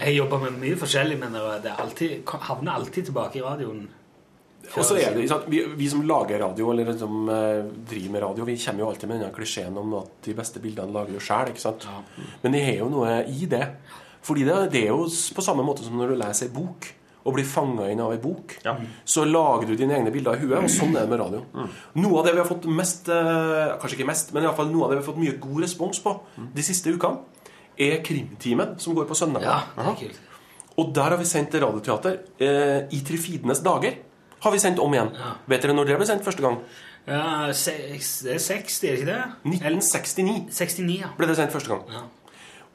[0.00, 1.32] Jeg jobber med mye forskjellig, men
[1.62, 3.86] det alltid, havner alltid tilbake i radioen.
[4.74, 8.44] Og så er det, vi, vi som lager radio, eller som eh, driver med radio,
[8.48, 11.54] vi kommer jo alltid med denne klisjeen om at de beste bildene lager jo sjøl.
[12.42, 13.64] Men det er jo noe i det.
[14.26, 16.88] Fordi det, det er jo på samme måte som når du leser ei bok
[17.26, 18.52] og blir fanga inn av ei bok.
[19.06, 21.40] Så lager du dine egne bilder i huet, og sånn er det med radio.
[21.98, 24.70] Noe av det vi har fått mest eh, Kanskje ikke mest, men i alle fall
[24.70, 26.12] noe av det vi har fått mye god respons på
[26.54, 27.24] de siste ukene,
[27.76, 29.50] er Krimtimen, som går på søndager.
[29.50, 30.22] Ja, det er kult.
[30.76, 33.98] Og der har vi sendt radioteater eh, i Trifidenes dager.
[34.44, 35.12] Har vi sendt om igjen.
[35.48, 36.58] Vet dere når det ble sendt første gang?
[37.06, 39.20] Ja, seks- det er 60, er det ikke det?
[39.46, 41.12] 1969 69, ja.
[41.16, 42.08] ble det sendt første gang.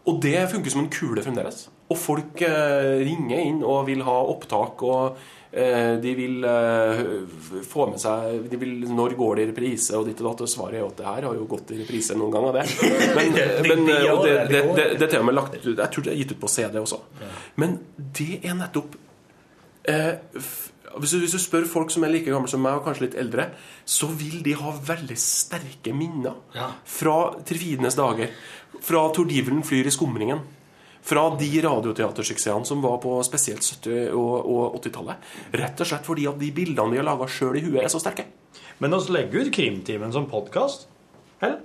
[0.09, 1.67] Og det funker som en kule fremdeles.
[1.91, 5.19] Og folk eh, ringer inn og vil ha opptak, og
[5.51, 7.01] eh, de vil eh,
[7.67, 10.45] få med seg de vil, Når går det i reprise, og ditt og datt.
[10.47, 12.65] Og svaret er jo at det her har jo gått i reprise noen ganger, det.
[13.19, 13.35] Men,
[13.67, 16.33] men eh, og det, det, det, det med lagt ut Jeg tror det er gitt
[16.33, 17.01] ut på CD også.
[17.61, 17.77] Men
[18.17, 18.95] det er nettopp
[19.91, 20.15] eh,
[20.99, 23.17] hvis, du, hvis du spør folk som er like gamle som meg, og kanskje litt
[23.21, 23.49] eldre,
[23.85, 26.71] så vil de ha veldig sterke minner Ja.
[26.85, 27.15] fra
[27.47, 28.33] Trifidenes dager.
[28.81, 30.41] Fra Tordivelen flyr i skumringen.
[31.01, 35.31] Fra de radioteatersuksessene som var på spesielt 70- og, og 80-tallet.
[35.57, 38.01] Rett og slett fordi at de bildene de har laga sjøl i huet, er så
[38.03, 38.27] sterke.
[38.81, 40.87] Men vi legger ut Krimtimen som podkast?
[41.41, 41.59] Eller?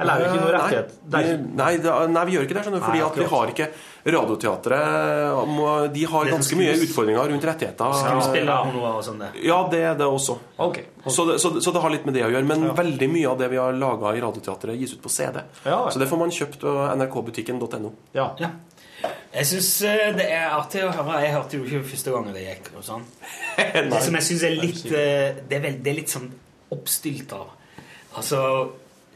[0.00, 0.92] Eller er det ikke noe Eh, rettighet?
[1.12, 2.62] Nei, vi- nei, nei, vi gjør ikke det.
[2.64, 3.68] skjønner Fordi Nei, at vi har ikke
[4.14, 7.92] Radioteatret De har ganske mye utfordringer rundt rettigheter.
[8.00, 9.22] Skuespiller og noe og sånn.
[9.44, 10.38] Ja, det er det også.
[10.56, 12.44] Så, det, så, det- så det har litt med det å gjøre.
[12.46, 15.42] Men veldig mye av det vi har laga i Radioteatret, gis ut på CD.
[15.66, 15.88] Ja.
[15.90, 17.92] Så det får man kjøpt på nrkbutikken.no.
[18.14, 18.30] Ja.
[19.32, 19.68] Jeg syns
[20.16, 21.20] det er artig å høre.
[21.22, 22.70] Jeg hørte jo ikke første gangen det gikk.
[22.76, 23.04] og sånn.
[23.90, 26.30] Det som jeg syns er litt eh, Det er, vel, det er litt sånn
[26.72, 27.38] oppstylta.
[28.16, 28.40] Altså,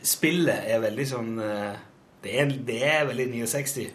[0.04, 1.72] spillet er veldig sånn eh,
[2.24, 3.86] Det er, det er veldig 69.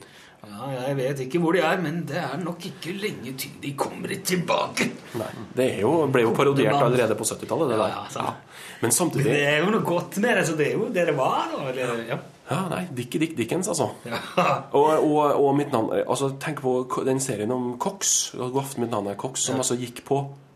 [0.49, 3.73] Ja, jeg vet ikke hvor de er, men det er nok ikke lenge til de
[3.77, 4.85] kommer tilbake.
[5.19, 7.91] Nei, det er jo, ble jo parodiert allerede på 70-tallet, det der.
[7.91, 8.33] Ja, ja,
[8.79, 11.05] Men Men samtidig det er jo noe godt med det, så det er jo det
[11.09, 11.49] det var.
[11.51, 11.65] da.
[11.73, 12.17] Eller, ja.
[12.49, 13.89] Ja, nei, Dickie Dick Dickens, altså.
[14.79, 18.31] Og, og, og mitt navn altså Tenk på den serien om Cox.
[18.37, 19.65] God aften, mitt navn er Cox, som Ja.
[19.65, 20.48] altså gikk på eh,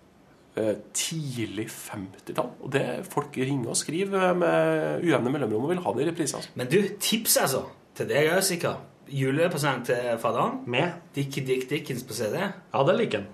[0.94, 2.50] tidlig 50-tall.
[2.62, 6.38] Og det folk ringer og skriver med ujevne mellomrom og vil ha det i reprise.
[6.40, 6.54] Altså.
[6.60, 7.64] Men du, tips altså
[7.98, 8.90] til deg òg, sikkert.
[9.14, 10.62] Julepresang til fadderen.
[10.72, 10.94] Med?
[11.14, 12.38] Dick Dick Dickens på CD.
[12.40, 13.28] Ja, det liker han.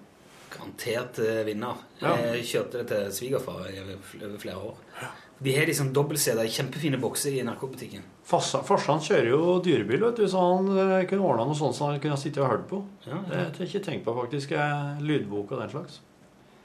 [0.50, 1.78] Garantert eh, vinner.
[2.02, 2.16] Ja.
[2.34, 4.80] Jeg kjørte det til svigerfar over flere år.
[5.40, 8.02] De har liksom dobbelt-CD i kjempefine bokser i NRK-butikken.
[8.28, 12.02] Farsan kjører jo dyrebil, vet du, så han eh, kunne ordna noe sånt som han
[12.04, 12.82] kunne sitte og hørt på.
[13.06, 14.52] Ja, Det har jeg ikke tenkt på, faktisk.
[14.58, 16.02] eh, Lydbok og den slags.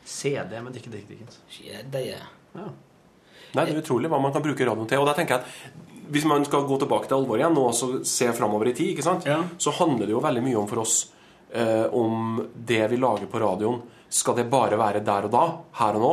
[0.05, 1.41] CD, men ikke Dick Dickens.
[1.91, 2.27] Det er.
[2.55, 2.69] Ja.
[3.55, 5.01] Nei, det er utrolig hva man kan bruke radioen til.
[5.01, 5.83] Og da tenker jeg at
[6.13, 9.25] Hvis man skal gå tilbake til alvoret igjen og se framover i tid, ikke sant?
[9.57, 10.97] så handler det jo veldig mye om for oss
[11.49, 13.79] eh, om det vi lager på radioen.
[14.13, 15.45] Skal det bare være der og da,
[15.81, 16.13] her og nå?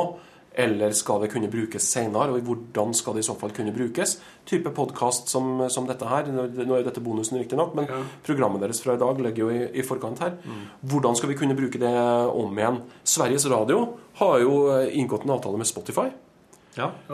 [0.53, 4.17] Eller skal det kunne brukes senere, og hvordan skal det i så fall kunne brukes?
[4.45, 6.27] Type podkast som, som dette her.
[6.27, 7.87] Nå er jo dette bonusen, riktignok, men
[8.27, 10.35] programmet deres fra i dag ligger jo i, i forkant her.
[10.83, 11.93] Hvordan skal vi kunne bruke det
[12.35, 12.81] om igjen?
[13.07, 13.85] Sveriges Radio
[14.19, 14.57] har jo
[14.91, 16.09] inngått en avtale med Spotify.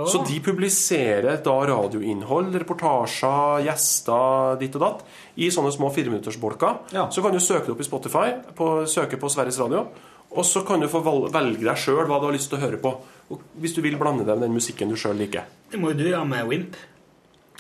[0.06, 5.00] Så de publiserer da radioinnhold, reportasjer, gjester, ditt og datt,
[5.42, 6.84] i sånne små fireminuttersbolker.
[7.14, 8.28] Så kan du søke det opp i Spotify,
[8.58, 9.88] på, søke på Sveriges Radio,
[10.28, 11.02] og så kan du få
[11.34, 12.92] velge deg sjøl hva du har lyst til å høre på.
[13.32, 15.48] Og hvis du vil blande det med den musikken du sjøl liker.
[15.72, 16.78] Det må jo du gjøre med Wimp.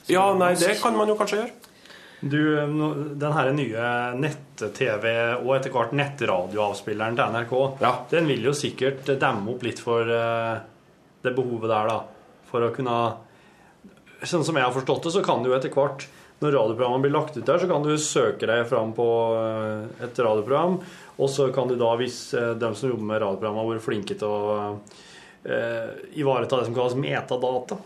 [0.08, 1.56] Ja, nei, det kan man jo kanskje gjøre.
[2.18, 2.40] Du,
[3.20, 5.06] den her nye nett-TV
[5.44, 7.54] og etter hvert nettradioavspilleren til NRK,
[8.10, 10.56] den vil jo sikkert demme opp litt for eh,
[11.22, 12.44] det behovet der, da.
[12.50, 12.98] For å kunne
[14.26, 16.08] Sånn som jeg har forstått det, så kan du jo etter hvert,
[16.42, 19.06] når radioprogrammene blir lagt ut der, så kan du søke deg fram på
[19.38, 20.80] eh, et radioprogram,
[21.22, 24.18] og så kan du da, hvis eh, de som jobber med radioprogrammene har vært flinke
[24.18, 24.58] til å
[26.16, 27.78] ivareta det som kalles metadata,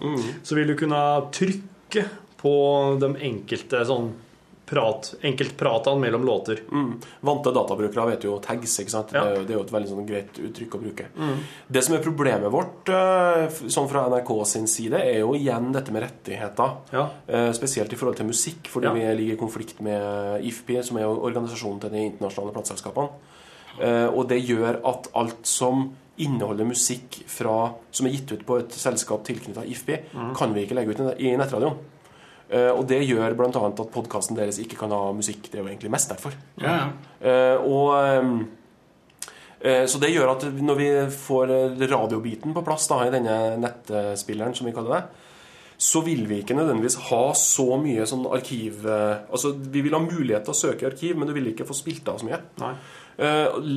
[0.44, 2.06] så vil du kunne trykke
[2.42, 2.54] på
[3.02, 4.12] de enkelte sånn
[4.72, 6.62] prat, enkeltpratene mellom låter.
[6.72, 6.94] Mm.
[7.28, 8.78] Vante databrukere vet jo tags.
[8.80, 9.10] ikke sant?
[9.12, 11.06] Det, er jo- det er jo et veldig sånn greit uttrykk å bruke.
[11.18, 11.38] Mm.
[11.70, 15.92] Det som er problemet vårt, eh, sånn fra NRK sin side, er jo igjen dette
[15.92, 16.78] med rettigheter.
[16.94, 17.10] Ja.
[17.52, 18.94] Spesielt i forhold til musikk, fordi Ja.
[18.94, 23.10] vi ligger i konflikt med IFPI, som er jo organisasjonen til de internasjonale plateselskapene.
[23.82, 25.94] Eh, Og det gjør at alt som
[26.26, 30.36] inneholder musikk fra, som er gitt ut på et selskap tilknyttet IFPI, Mm.
[30.38, 31.78] kan vi ikke legge ut i nettradioen.
[32.52, 33.48] Uh, Og det gjør bl.a.
[33.48, 35.46] at podkasten deres ikke kan ha musikk.
[35.50, 36.34] Det er jo egentlig mest derfor.
[36.60, 36.90] Ja,
[37.22, 37.94] Eh, og
[38.24, 38.48] um,
[39.64, 41.48] uh, Så det gjør at når vi får
[41.88, 45.04] radiobiten på plass da, i denne nettspilleren, som vi kaller det,
[45.82, 50.44] så vil vi ikke nødvendigvis ha så mye sånn arkiv Altså, vi vil ha mulighet
[50.46, 52.38] til å søke i arkiv, men du vil ikke få spilt av så mye.
[52.62, 52.76] Eh,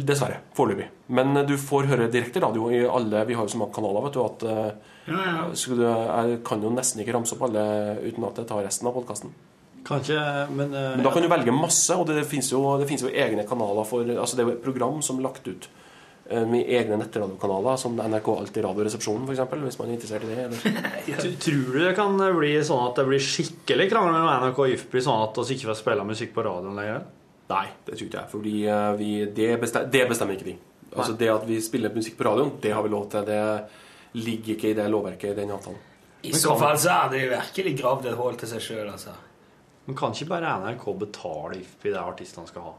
[0.09, 0.41] dessverre.
[0.57, 0.89] Foreløpig.
[1.07, 4.07] Men eh, du får høre direkte radio i alle Vi har jo så mange kanaler,
[4.07, 5.49] vet du, at eh, Ja, ja.
[5.53, 7.65] du, jeg kan jo nesten ikke ramse opp alle
[8.07, 9.35] uten at jeg tar resten av podkasten.
[9.85, 10.17] Kanskje,
[10.49, 13.45] men, eh, Men da kan du velge masse, og det jo, det finnes jo egne
[13.49, 15.69] kanaler for Altså det er jo et program som er lagt ut
[16.31, 20.47] eh, med egne nettradiokanaler, som NRK Alltid Radioresepsjonen, f.eks., hvis man er interessert i det.
[20.47, 21.37] Eller?
[21.45, 25.05] Tror du det kan bli sånn at det blir skikkelig krangel mellom NRK og IFPI,
[25.05, 27.05] sånn at vi ikke får spille musikk på radioen lenger?
[27.51, 28.31] Nei, det tror ikke jeg.
[28.33, 30.55] Fordi eh, vi, det, bestemmer, det bestemmer ikke vi.
[30.95, 31.19] Altså Nei.
[31.21, 33.27] Det at vi spiller musikk på radioen, det har vi lov til.
[33.29, 35.83] Det ligger ikke i det lovverket i den avtalen.
[36.25, 39.13] I så fall så hadde de virkelig gravd et hull til seg sjøl, altså.
[39.85, 42.73] Men kan ikke bare NRK betale IFPI det artistene skal ha?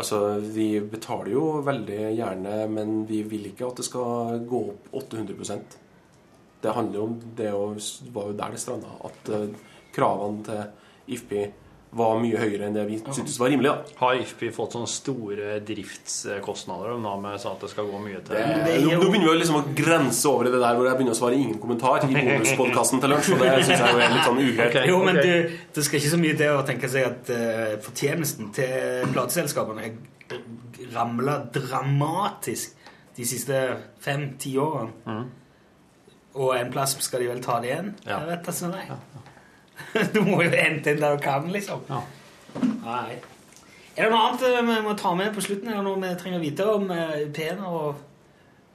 [0.00, 4.90] Altså, Vi betaler jo veldig gjerne, men vi vil ikke at det skal gå opp
[5.04, 5.76] 800%
[6.62, 7.52] Det handler jo om det
[8.14, 8.90] var jo der det stranda.
[9.06, 9.46] At eh,
[9.94, 11.44] kravene til IFPI
[11.90, 13.70] var mye høyere enn det vi syntes var rimelig.
[13.72, 13.94] da.
[13.98, 18.36] Har IFPI fått sånne store driftskostnader om med sa at det skal gå mye til
[18.38, 21.16] Det, nå, nå begynner vi liksom å grense over i det der hvor jeg begynner
[21.16, 23.32] å svare ingen kommentar i bonuspodkasten til lunsj.
[23.34, 24.78] Og det syns jeg jo er litt sånn ugreit.
[24.90, 28.52] Jo, men du, det skal ikke så mye til å tenke seg at uh, fortjenesten
[28.54, 29.90] til plateselskapene
[30.94, 32.78] ramla dramatisk
[33.18, 33.64] de siste
[34.02, 35.18] fem-ti årene.
[36.38, 37.90] Og en plass skal de vel ta det igjen?
[38.06, 38.20] Ja.
[38.20, 38.86] Jeg vet altså, nei.
[38.86, 39.29] Ja, jeg.
[40.14, 41.84] Du må jo hente inn der du kan, liksom.
[42.84, 43.18] Nei.
[43.96, 45.70] Er det noe annet eh, vi må ta med på slutten?
[45.70, 48.00] Er det noe vi trenger å vite om uh, P-en og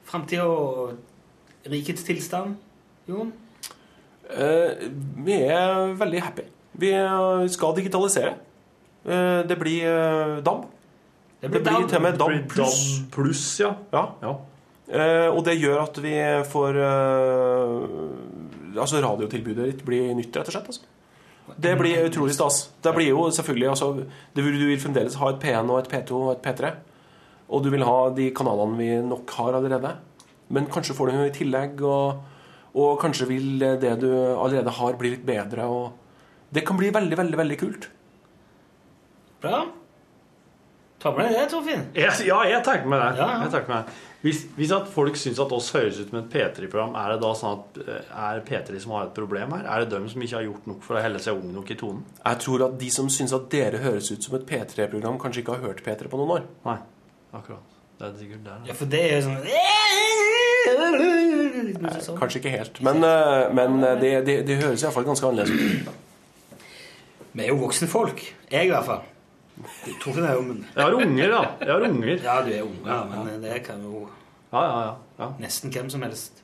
[0.06, 2.56] framtida og rikets tilstand?
[3.10, 3.32] Jon?
[4.30, 4.86] Eh,
[5.26, 6.46] vi er veldig happy.
[6.82, 8.34] Vi eh, skal digitalisere.
[9.06, 10.66] Eh, det blir eh, DAB.
[11.40, 12.82] Det Det blir blir, til og med DAB pluss.
[13.12, 13.74] Plus, ja.
[13.92, 14.34] ja.
[14.88, 16.14] Eh, og det gjør at vi
[16.46, 20.66] får eh, Altså radiotilbudet ditt blir nytt, rett og slett.
[20.68, 20.95] Altså.
[21.54, 22.70] Det blir utrolig stas.
[22.82, 23.92] Det blir jo selvfølgelig altså,
[24.34, 26.72] vil, Du vil fremdeles ha et P1 og et P2 og et P3.
[27.48, 29.92] Og du vil ha de kanalene vi nok har allerede.
[30.48, 32.22] Men kanskje får du noe i tillegg, og,
[32.74, 35.66] og kanskje vil det du allerede har, bli litt bedre.
[35.66, 37.88] Og det kan bli veldig, veldig, veldig kult.
[39.42, 39.64] Bra.
[41.02, 41.82] Ta med deg det, Torfinn.
[41.94, 43.10] Ja, jeg tenker med det.
[43.20, 43.40] Ja, ja.
[43.44, 43.96] Jeg tenker med det.
[44.26, 47.28] Hvis, hvis at folk syns at oss høres ut som et P3-program, er det da
[47.38, 49.62] sånn at eh, er P3 som har et problem her?
[49.70, 51.76] Er det dem som ikke har gjort nok for å helle seg ung nok i
[51.78, 52.02] tonen?
[52.18, 55.54] Jeg tror at de som syns at dere høres ut som et P3-program, kanskje ikke
[55.54, 56.48] har hørt P3 på noen år.
[56.66, 56.76] Nei,
[57.38, 57.78] akkurat.
[58.00, 58.66] Det er sikkert der.
[58.66, 59.38] Ja, for det er jo sånn
[61.86, 62.80] Nei, kanskje ikke helt.
[62.82, 66.64] Men, eh, men eh, det, det, det høres iallfall ganske annerledes ut.
[67.36, 68.26] Vi er jo voksne folk.
[68.50, 69.06] Jeg, i hvert fall.
[70.02, 70.58] Torfinn er jo men...
[70.74, 71.42] Jeg har unger, da.
[71.62, 72.10] Jeg har unger.
[72.22, 74.02] Ja, du er unger, ja, men det kan jo
[74.52, 74.90] Ja, ja, ja.
[75.22, 75.28] ja.
[75.40, 76.42] nesten hvem som helst.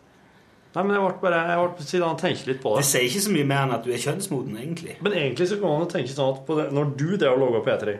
[0.72, 2.88] Nei, men jeg ble bare jeg ble siden tenker litt på Det det.
[2.88, 4.94] sier ikke så mye mer enn at du er kjønnsmoden, egentlig.
[5.04, 7.60] Men egentlig så kan man tenke sånn at på det, når du drev og logga
[7.68, 7.98] P3,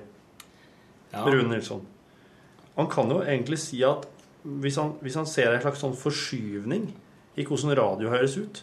[1.13, 1.27] Ja.
[1.29, 1.83] Rune Nilsson
[2.79, 4.07] Han kan jo egentlig si at
[4.43, 6.87] hvis han, hvis han ser en slags sånn forskyvning
[7.37, 8.63] i hvordan radio høres ut,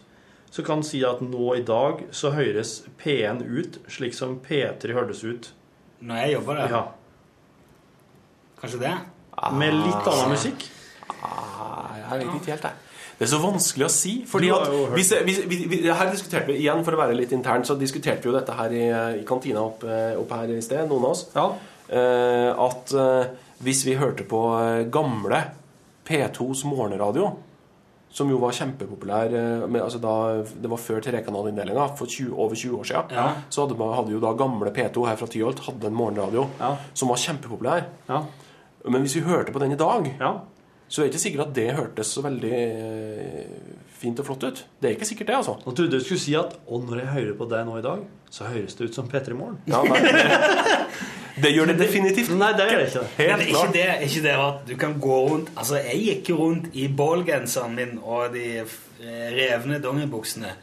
[0.50, 4.96] så kan han si at nå i dag så høres P1 ut slik som P3
[4.98, 5.52] hørtes ut.
[6.00, 6.76] Når jeg jobber der.
[6.76, 6.84] Ja.
[8.60, 8.94] Kanskje det?
[9.56, 10.68] Med litt annen musikk.
[11.24, 12.86] Ah, jeg vet ikke helt, jeg.
[13.20, 14.14] Det er så vanskelig å si.
[14.28, 17.66] Fordi at hvis, hvis, vi, vi, Her diskuterte vi igjen, for å være litt intern,
[17.68, 18.86] så diskuterte vi jo dette her i,
[19.20, 21.26] i kantina opp, eh, opp her i sted, noen av oss.
[21.36, 23.32] Eh, at eh,
[23.66, 25.42] hvis vi hørte på eh, gamle
[26.08, 27.34] P2s morgenradio,
[28.12, 29.34] som jo var kjempepopulær
[29.70, 30.14] men, altså da,
[30.50, 33.12] Det var før trekanalindelinga, for 20, over 20 år siden.
[33.14, 33.28] Ja.
[33.54, 36.48] Så hadde, man, hadde jo da gamle P2 her fra Tyholt hadde en morgenradio
[36.94, 37.86] som var kjempepopulær.
[38.90, 40.10] Men hvis vi hørte på den i dag,
[40.90, 43.50] så er det ikke sikkert at det hørtes så veldig eh,
[44.00, 44.62] fint og flott ut.
[44.82, 45.58] Det er ikke sikkert det, altså.
[45.62, 48.02] Nå trodde du skulle si at Og når jeg hører på deg nå i dag,
[48.34, 49.60] så høres det ut som P3 Morgen.
[49.70, 50.00] Ja, nei,
[51.44, 52.32] det gjør det definitivt.
[52.38, 53.06] Nei, det gjør det ikke.
[53.20, 56.40] Men er ikke det, ikke det at du kan gå rundt Altså, jeg gikk jo
[56.44, 58.64] rundt i ballgenseren min og de
[59.36, 60.54] revne dongeribuksene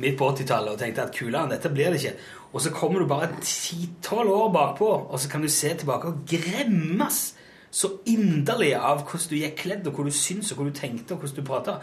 [0.00, 2.14] midt på 80-tallet og tenkte at kulere enn dette blir det ikke.
[2.50, 6.24] Og så kommer du bare 10-12 år bakpå, og så kan du se tilbake og
[6.30, 7.20] gremmes
[7.70, 11.14] så inderlig av hvordan du gikk kledd, og hvor du syns, og hvor du tenkte,
[11.14, 11.76] og hvordan du prata.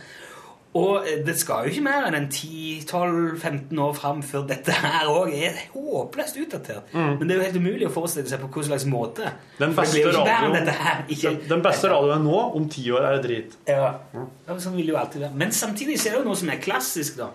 [0.76, 5.08] Og eh, det skal jo ikke mer enn en 10-12-15 år fram før dette her
[5.10, 6.92] òg er håpløst utdatert.
[6.94, 7.16] Mm.
[7.20, 9.32] Men det er jo helt umulig å forestille seg på hvilken slags måte.
[9.58, 11.02] Den beste, blir jo ikke bedre enn radio, dette her.
[11.08, 13.58] Ikke, den, den beste radioen nå, om ti år, er drit.
[13.70, 13.92] ja.
[14.14, 15.38] ja, Sånn vil det jo alltid være.
[15.44, 17.32] Men samtidig så er det jo noe som er klassisk, da.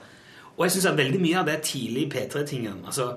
[0.52, 3.14] Og jeg syns at veldig mye av det tidlig P3-tingen altså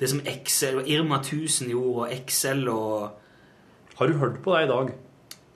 [0.00, 4.62] Det som Excel og Irma 1000 gjorde, og Excel og Har du hørt på det
[4.64, 4.92] i dag?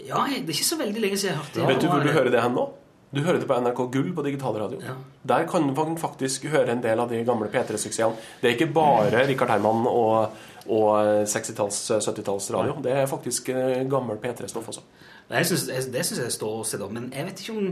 [0.02, 1.68] Ja, jeg- det er ikke så veldig lenge siden jeg hørte det.
[1.70, 2.66] Vet du hvor du hører det hen nå?
[3.12, 4.80] Du hører det på NRK Gull på digitalradio.
[5.28, 8.16] Der kan du faktisk høre en del av de gamle P3-suksessene.
[8.40, 12.78] Det er ikke bare Richard Herman og, og 60-talls, 70-tallsradio.
[12.84, 14.84] Det er faktisk eh, gammel P3-stoff også.
[15.28, 16.88] Jeg synes, jeg, det syns jeg står seg, da.
[16.88, 17.70] Men jeg vet ikke om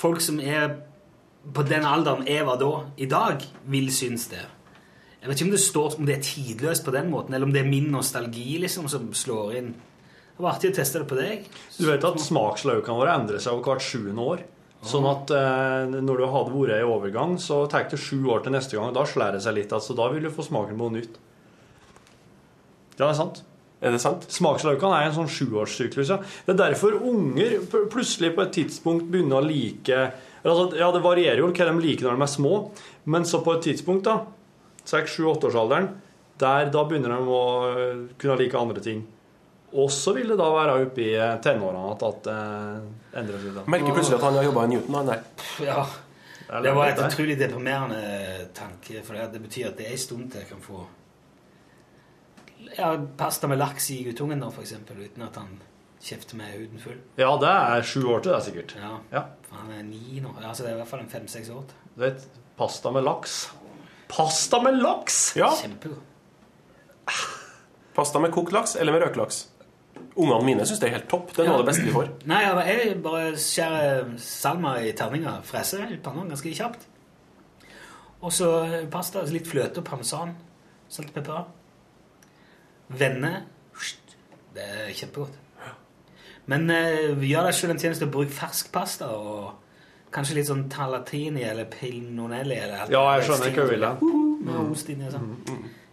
[0.00, 0.78] folk som er
[1.52, 4.44] på den alderen jeg var da, i dag, vil synes det.
[5.20, 7.52] Jeg vet ikke om det, står, om det er tidløst på den måten, eller om
[7.52, 9.74] det er min nostalgi liksom, som slår inn.
[10.32, 11.48] Det var artig å teste det på deg.
[11.76, 14.44] Du vet at smakslaukene våre endrer seg over hvert sjuende år.
[14.86, 18.54] Sånn at eh, når du hadde vært i overgang, så tar det sju år til
[18.54, 18.92] neste gang.
[18.92, 19.74] og Da slår det seg litt.
[19.74, 21.18] Altså, da vil du få smaken på noe nytt.
[22.98, 23.42] Ja, det er sant.
[23.78, 24.24] Er det sant?
[24.34, 26.10] Smaksløkene er en sånn sjuårssyklus.
[26.10, 26.18] Ja.
[26.46, 27.60] Det er derfor unger
[27.90, 30.00] plutselig på et tidspunkt begynner å like
[30.42, 32.54] altså, Ja, det varierer jo hva de liker når de er små,
[33.06, 34.24] men så på et tidspunkt, da,
[34.88, 35.92] seks, sju, åtteårsalderen,
[36.42, 39.04] der da begynner de å øh, kunne like andre ting.
[39.72, 42.36] Og så vil det da være oppe i eh, tenårene at, det
[43.20, 43.64] endrer seg.
[43.68, 45.24] Merker plutselig at han har jobba i Newton, han der.
[45.64, 45.82] Ja.
[46.48, 50.30] Det var et utrolig deprimerende tanke, for det, det betyr at det er en stund
[50.32, 50.86] til jeg kan få
[52.78, 55.58] ja, pasta med laks i guttungen, da, eksempel, uten at han
[56.02, 56.96] kjefter meg huden full.
[57.18, 58.74] Ja, det er sju år til, det er sikkert.
[59.12, 59.24] Ja.
[59.48, 60.32] For Han er ni nå.
[60.40, 61.86] Altså, det er i hvert fall en fem-seks år til.
[61.94, 62.26] Du vet,
[62.58, 63.38] pasta med laks.
[64.08, 65.20] Pasta med laks!
[65.36, 65.50] Ja.
[65.60, 66.00] Kjempegod.
[67.96, 69.42] Pasta med kokt laks eller med røkt laks?
[70.18, 71.30] Ungene mine syns det er helt topp.
[71.34, 72.08] Det er noe av det beste vi får.
[72.26, 75.44] Nei, jeg jeg bare skjærer salma i terninger.
[75.46, 76.88] Freser i panna ganske kjapt.
[78.18, 78.48] Og så
[78.90, 80.34] pasta, litt fløte og parmesan.
[80.90, 81.44] Salt og pepper.
[82.98, 83.32] Vende.
[84.56, 85.38] Det er kjempegodt.
[86.48, 89.50] Men eh, gjør deg selv en tjeneste og bruk fersk pasta og
[90.14, 92.56] kanskje litt sånn talatini eller pilnonelli.
[92.56, 93.90] Eller Ja, jeg skjønner hva du vil,
[94.48, 95.34] Med ost inni og sånn.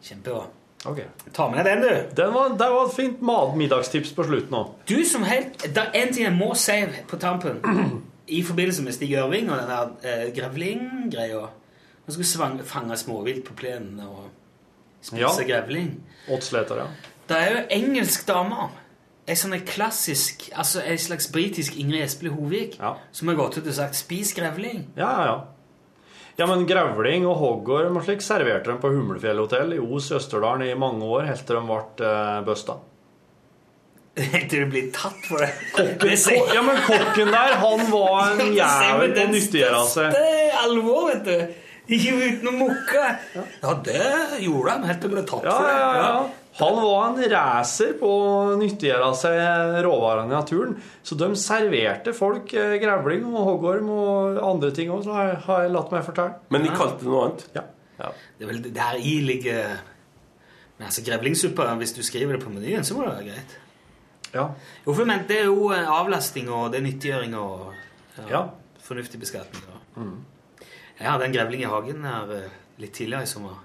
[0.02, 0.46] Kjempebra.
[0.86, 1.00] Ok.
[1.34, 2.16] Ta med deg den, du.
[2.22, 3.22] Den var, det var et fint
[3.58, 4.74] middagstips på slutten òg.
[4.90, 7.62] Du som helt Det er en ting jeg må si på tampen
[8.28, 11.42] i forbindelse med Stig Ørving og den der eh, grevling-greia.
[12.06, 14.30] Han skulle svang, fange småvilt på plenen og
[15.02, 15.46] spise Ja.
[15.48, 16.04] grevling.
[16.30, 16.88] Åtsleter, ja.
[17.30, 18.70] Det er jo engelsk dame.
[19.28, 22.76] Ei sånn klassisk altså Ei slags britisk Ingrid Espelid Hovig
[23.12, 24.84] som har gått ut og sagt 'spis grevling'.
[24.96, 25.40] Ja, ja, ja.
[26.36, 30.66] Ja, men grevling og hoggorm og slik serverte de på Humlefjell hotell i Os Østerdalen
[30.68, 32.76] i mange år, helt til de ble eh, busta.
[34.16, 35.50] Til du blir tatt for det.
[35.76, 40.16] Kokken, ko, ja, men kokken der, han var en jævel på å nyttiggjøre seg.
[40.16, 41.62] Det er alvor, vet du.
[41.96, 43.10] Ikke uten å mukke.
[43.36, 44.06] Ja, det
[44.42, 45.76] gjorde han helt til han ble tatt Ja, for det.
[45.80, 46.45] ja, ja.
[46.56, 50.78] Han var en racer på å nyttiggjøre seg råvarene i naturen.
[51.04, 55.92] Så de serverte folk eh, grevling og hoggorm og andre ting òg, har jeg- latt
[55.92, 56.38] meg fortelle.
[56.50, 57.44] Men de kalte det noe annet?
[57.56, 57.66] Ja.
[58.38, 59.78] Det er vel der i ligger
[60.78, 63.54] Men altså, grevlingssuppe, hvis du skriver det på menyen, så må det være greit.
[64.34, 64.50] Ja.
[64.86, 67.74] Jo, for mente, det er jo eh, avlasting og det er nyttiggjøring og
[68.18, 68.42] ja, Ja.
[68.84, 69.64] fornuftig beskatning.
[69.96, 70.18] Mm.
[71.00, 72.50] Jeg hadde en grevling i hagen her eh,
[72.80, 73.56] litt tidligere i sommer.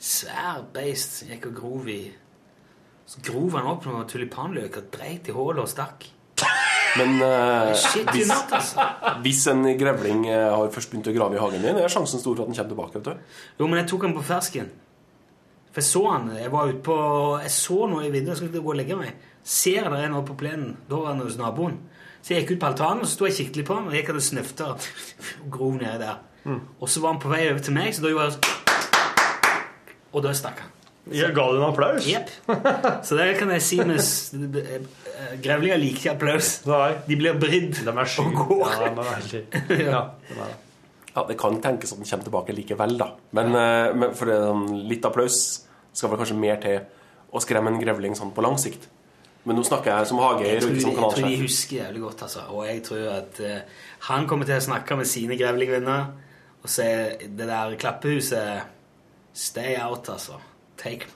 [0.00, 1.22] Svær beist.
[1.28, 2.00] Gikk og grov i
[3.10, 6.06] Så grov han opp noen tulipanløk og dreit i hullet og stakk.
[6.98, 8.84] Men eh, Shit, hvis, not, altså.
[9.22, 12.34] hvis en grevling eh, har først begynt å grave i hagen din, er sjansen stor
[12.34, 12.98] for at den kommer tilbake.
[12.98, 13.42] vet du.
[13.60, 14.70] Jo, men jeg tok han på fersken.
[15.70, 16.30] For jeg så han.
[16.34, 16.96] Jeg var ute på
[17.44, 19.28] Jeg så noe i vinduet, jeg skulle gå og legge meg.
[19.46, 20.72] Ser jeg det er noe på plenen.
[20.90, 21.76] Da var han hos naboen.
[22.20, 24.08] Så jeg gikk ut på altanen, og så sto jeg skikkelig på han, og jeg
[24.10, 24.88] hadde snøfta og
[25.54, 26.18] grov nedi der.
[26.80, 28.49] Og så var han på vei over til meg, så da gjorde jeg
[30.10, 30.76] Og da stakk han.
[31.10, 32.06] Jeg ga du en applaus?
[32.06, 32.28] Jepp.
[33.06, 33.98] Så det kan jeg si med
[34.60, 34.82] eh,
[35.42, 36.50] Grevlinger liker ikke applaus.
[37.08, 38.26] De blir brydd De er sky.
[38.26, 38.66] og går.
[38.68, 39.42] Ja, de er veldig
[39.90, 40.58] ja, de er det.
[41.10, 43.10] Ja, Det kan tenkes at den kommer tilbake likevel, da.
[43.34, 43.90] Men, ja.
[43.96, 45.40] men for det, er sånn litt applaus
[45.90, 46.78] skal vel kanskje mer til
[47.34, 48.86] å skremme en grevling sånn på lang sikt.
[49.48, 52.42] Men nå snakker jeg som Jeg hageeier som jeg tror de husker jævlig godt, altså.
[52.52, 56.10] Og jeg tror at uh, han kommer til å snakke med sine grevlingvenner
[56.60, 56.86] og se
[57.24, 58.79] det der klappehuset
[59.32, 60.40] Stay out, altså.
[60.76, 61.06] Take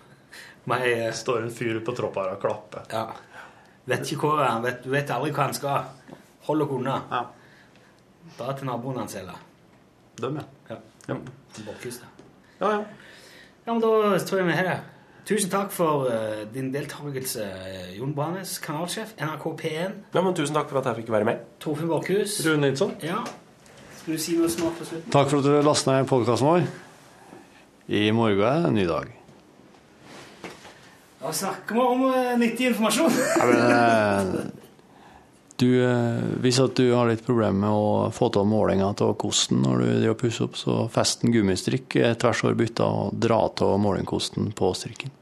[0.71, 1.13] my uh...
[1.13, 2.87] Står en fyr på troppa her og klapper.
[2.93, 3.07] Ja.
[3.85, 6.19] Vet ikke hvor han vet, Du vet aldri hva han skal.
[6.47, 7.25] Hold dere unna.
[8.39, 9.41] Dra til naboen hans, eller?
[10.21, 10.77] Dem, ja.
[11.09, 11.17] ja.
[11.67, 12.11] Borkhus, da.
[12.61, 12.83] Ja, ja.
[13.65, 14.81] Ja, men da tror jeg vi har det.
[15.25, 19.95] Tusen takk for uh, din deltakelse, eh, Jon Branes, kanalsjef, NRK P1.
[20.13, 21.47] Ja, men Tusen takk for at jeg fikk være med.
[21.65, 22.43] Torfinn Borkhus.
[22.45, 22.93] Rune Nilsson.
[23.03, 23.23] Ja.
[24.03, 25.13] Skal du si noe smart på slutten?
[25.15, 26.67] Takk for at du lastet ned podkasten vår.
[27.87, 29.11] I morgen er det en ny dag.
[31.21, 33.11] Da snakker vi om eh, nyttig informasjon.
[33.39, 34.45] Ja, men, eh,
[35.57, 39.63] du, eh, hvis at du har litt problemer med å få til målinga av kosten
[39.65, 43.77] når du driver pusser opp, så fest en gummistrikk tvers over bytta og dra av
[43.81, 45.15] målingkosten på strikken.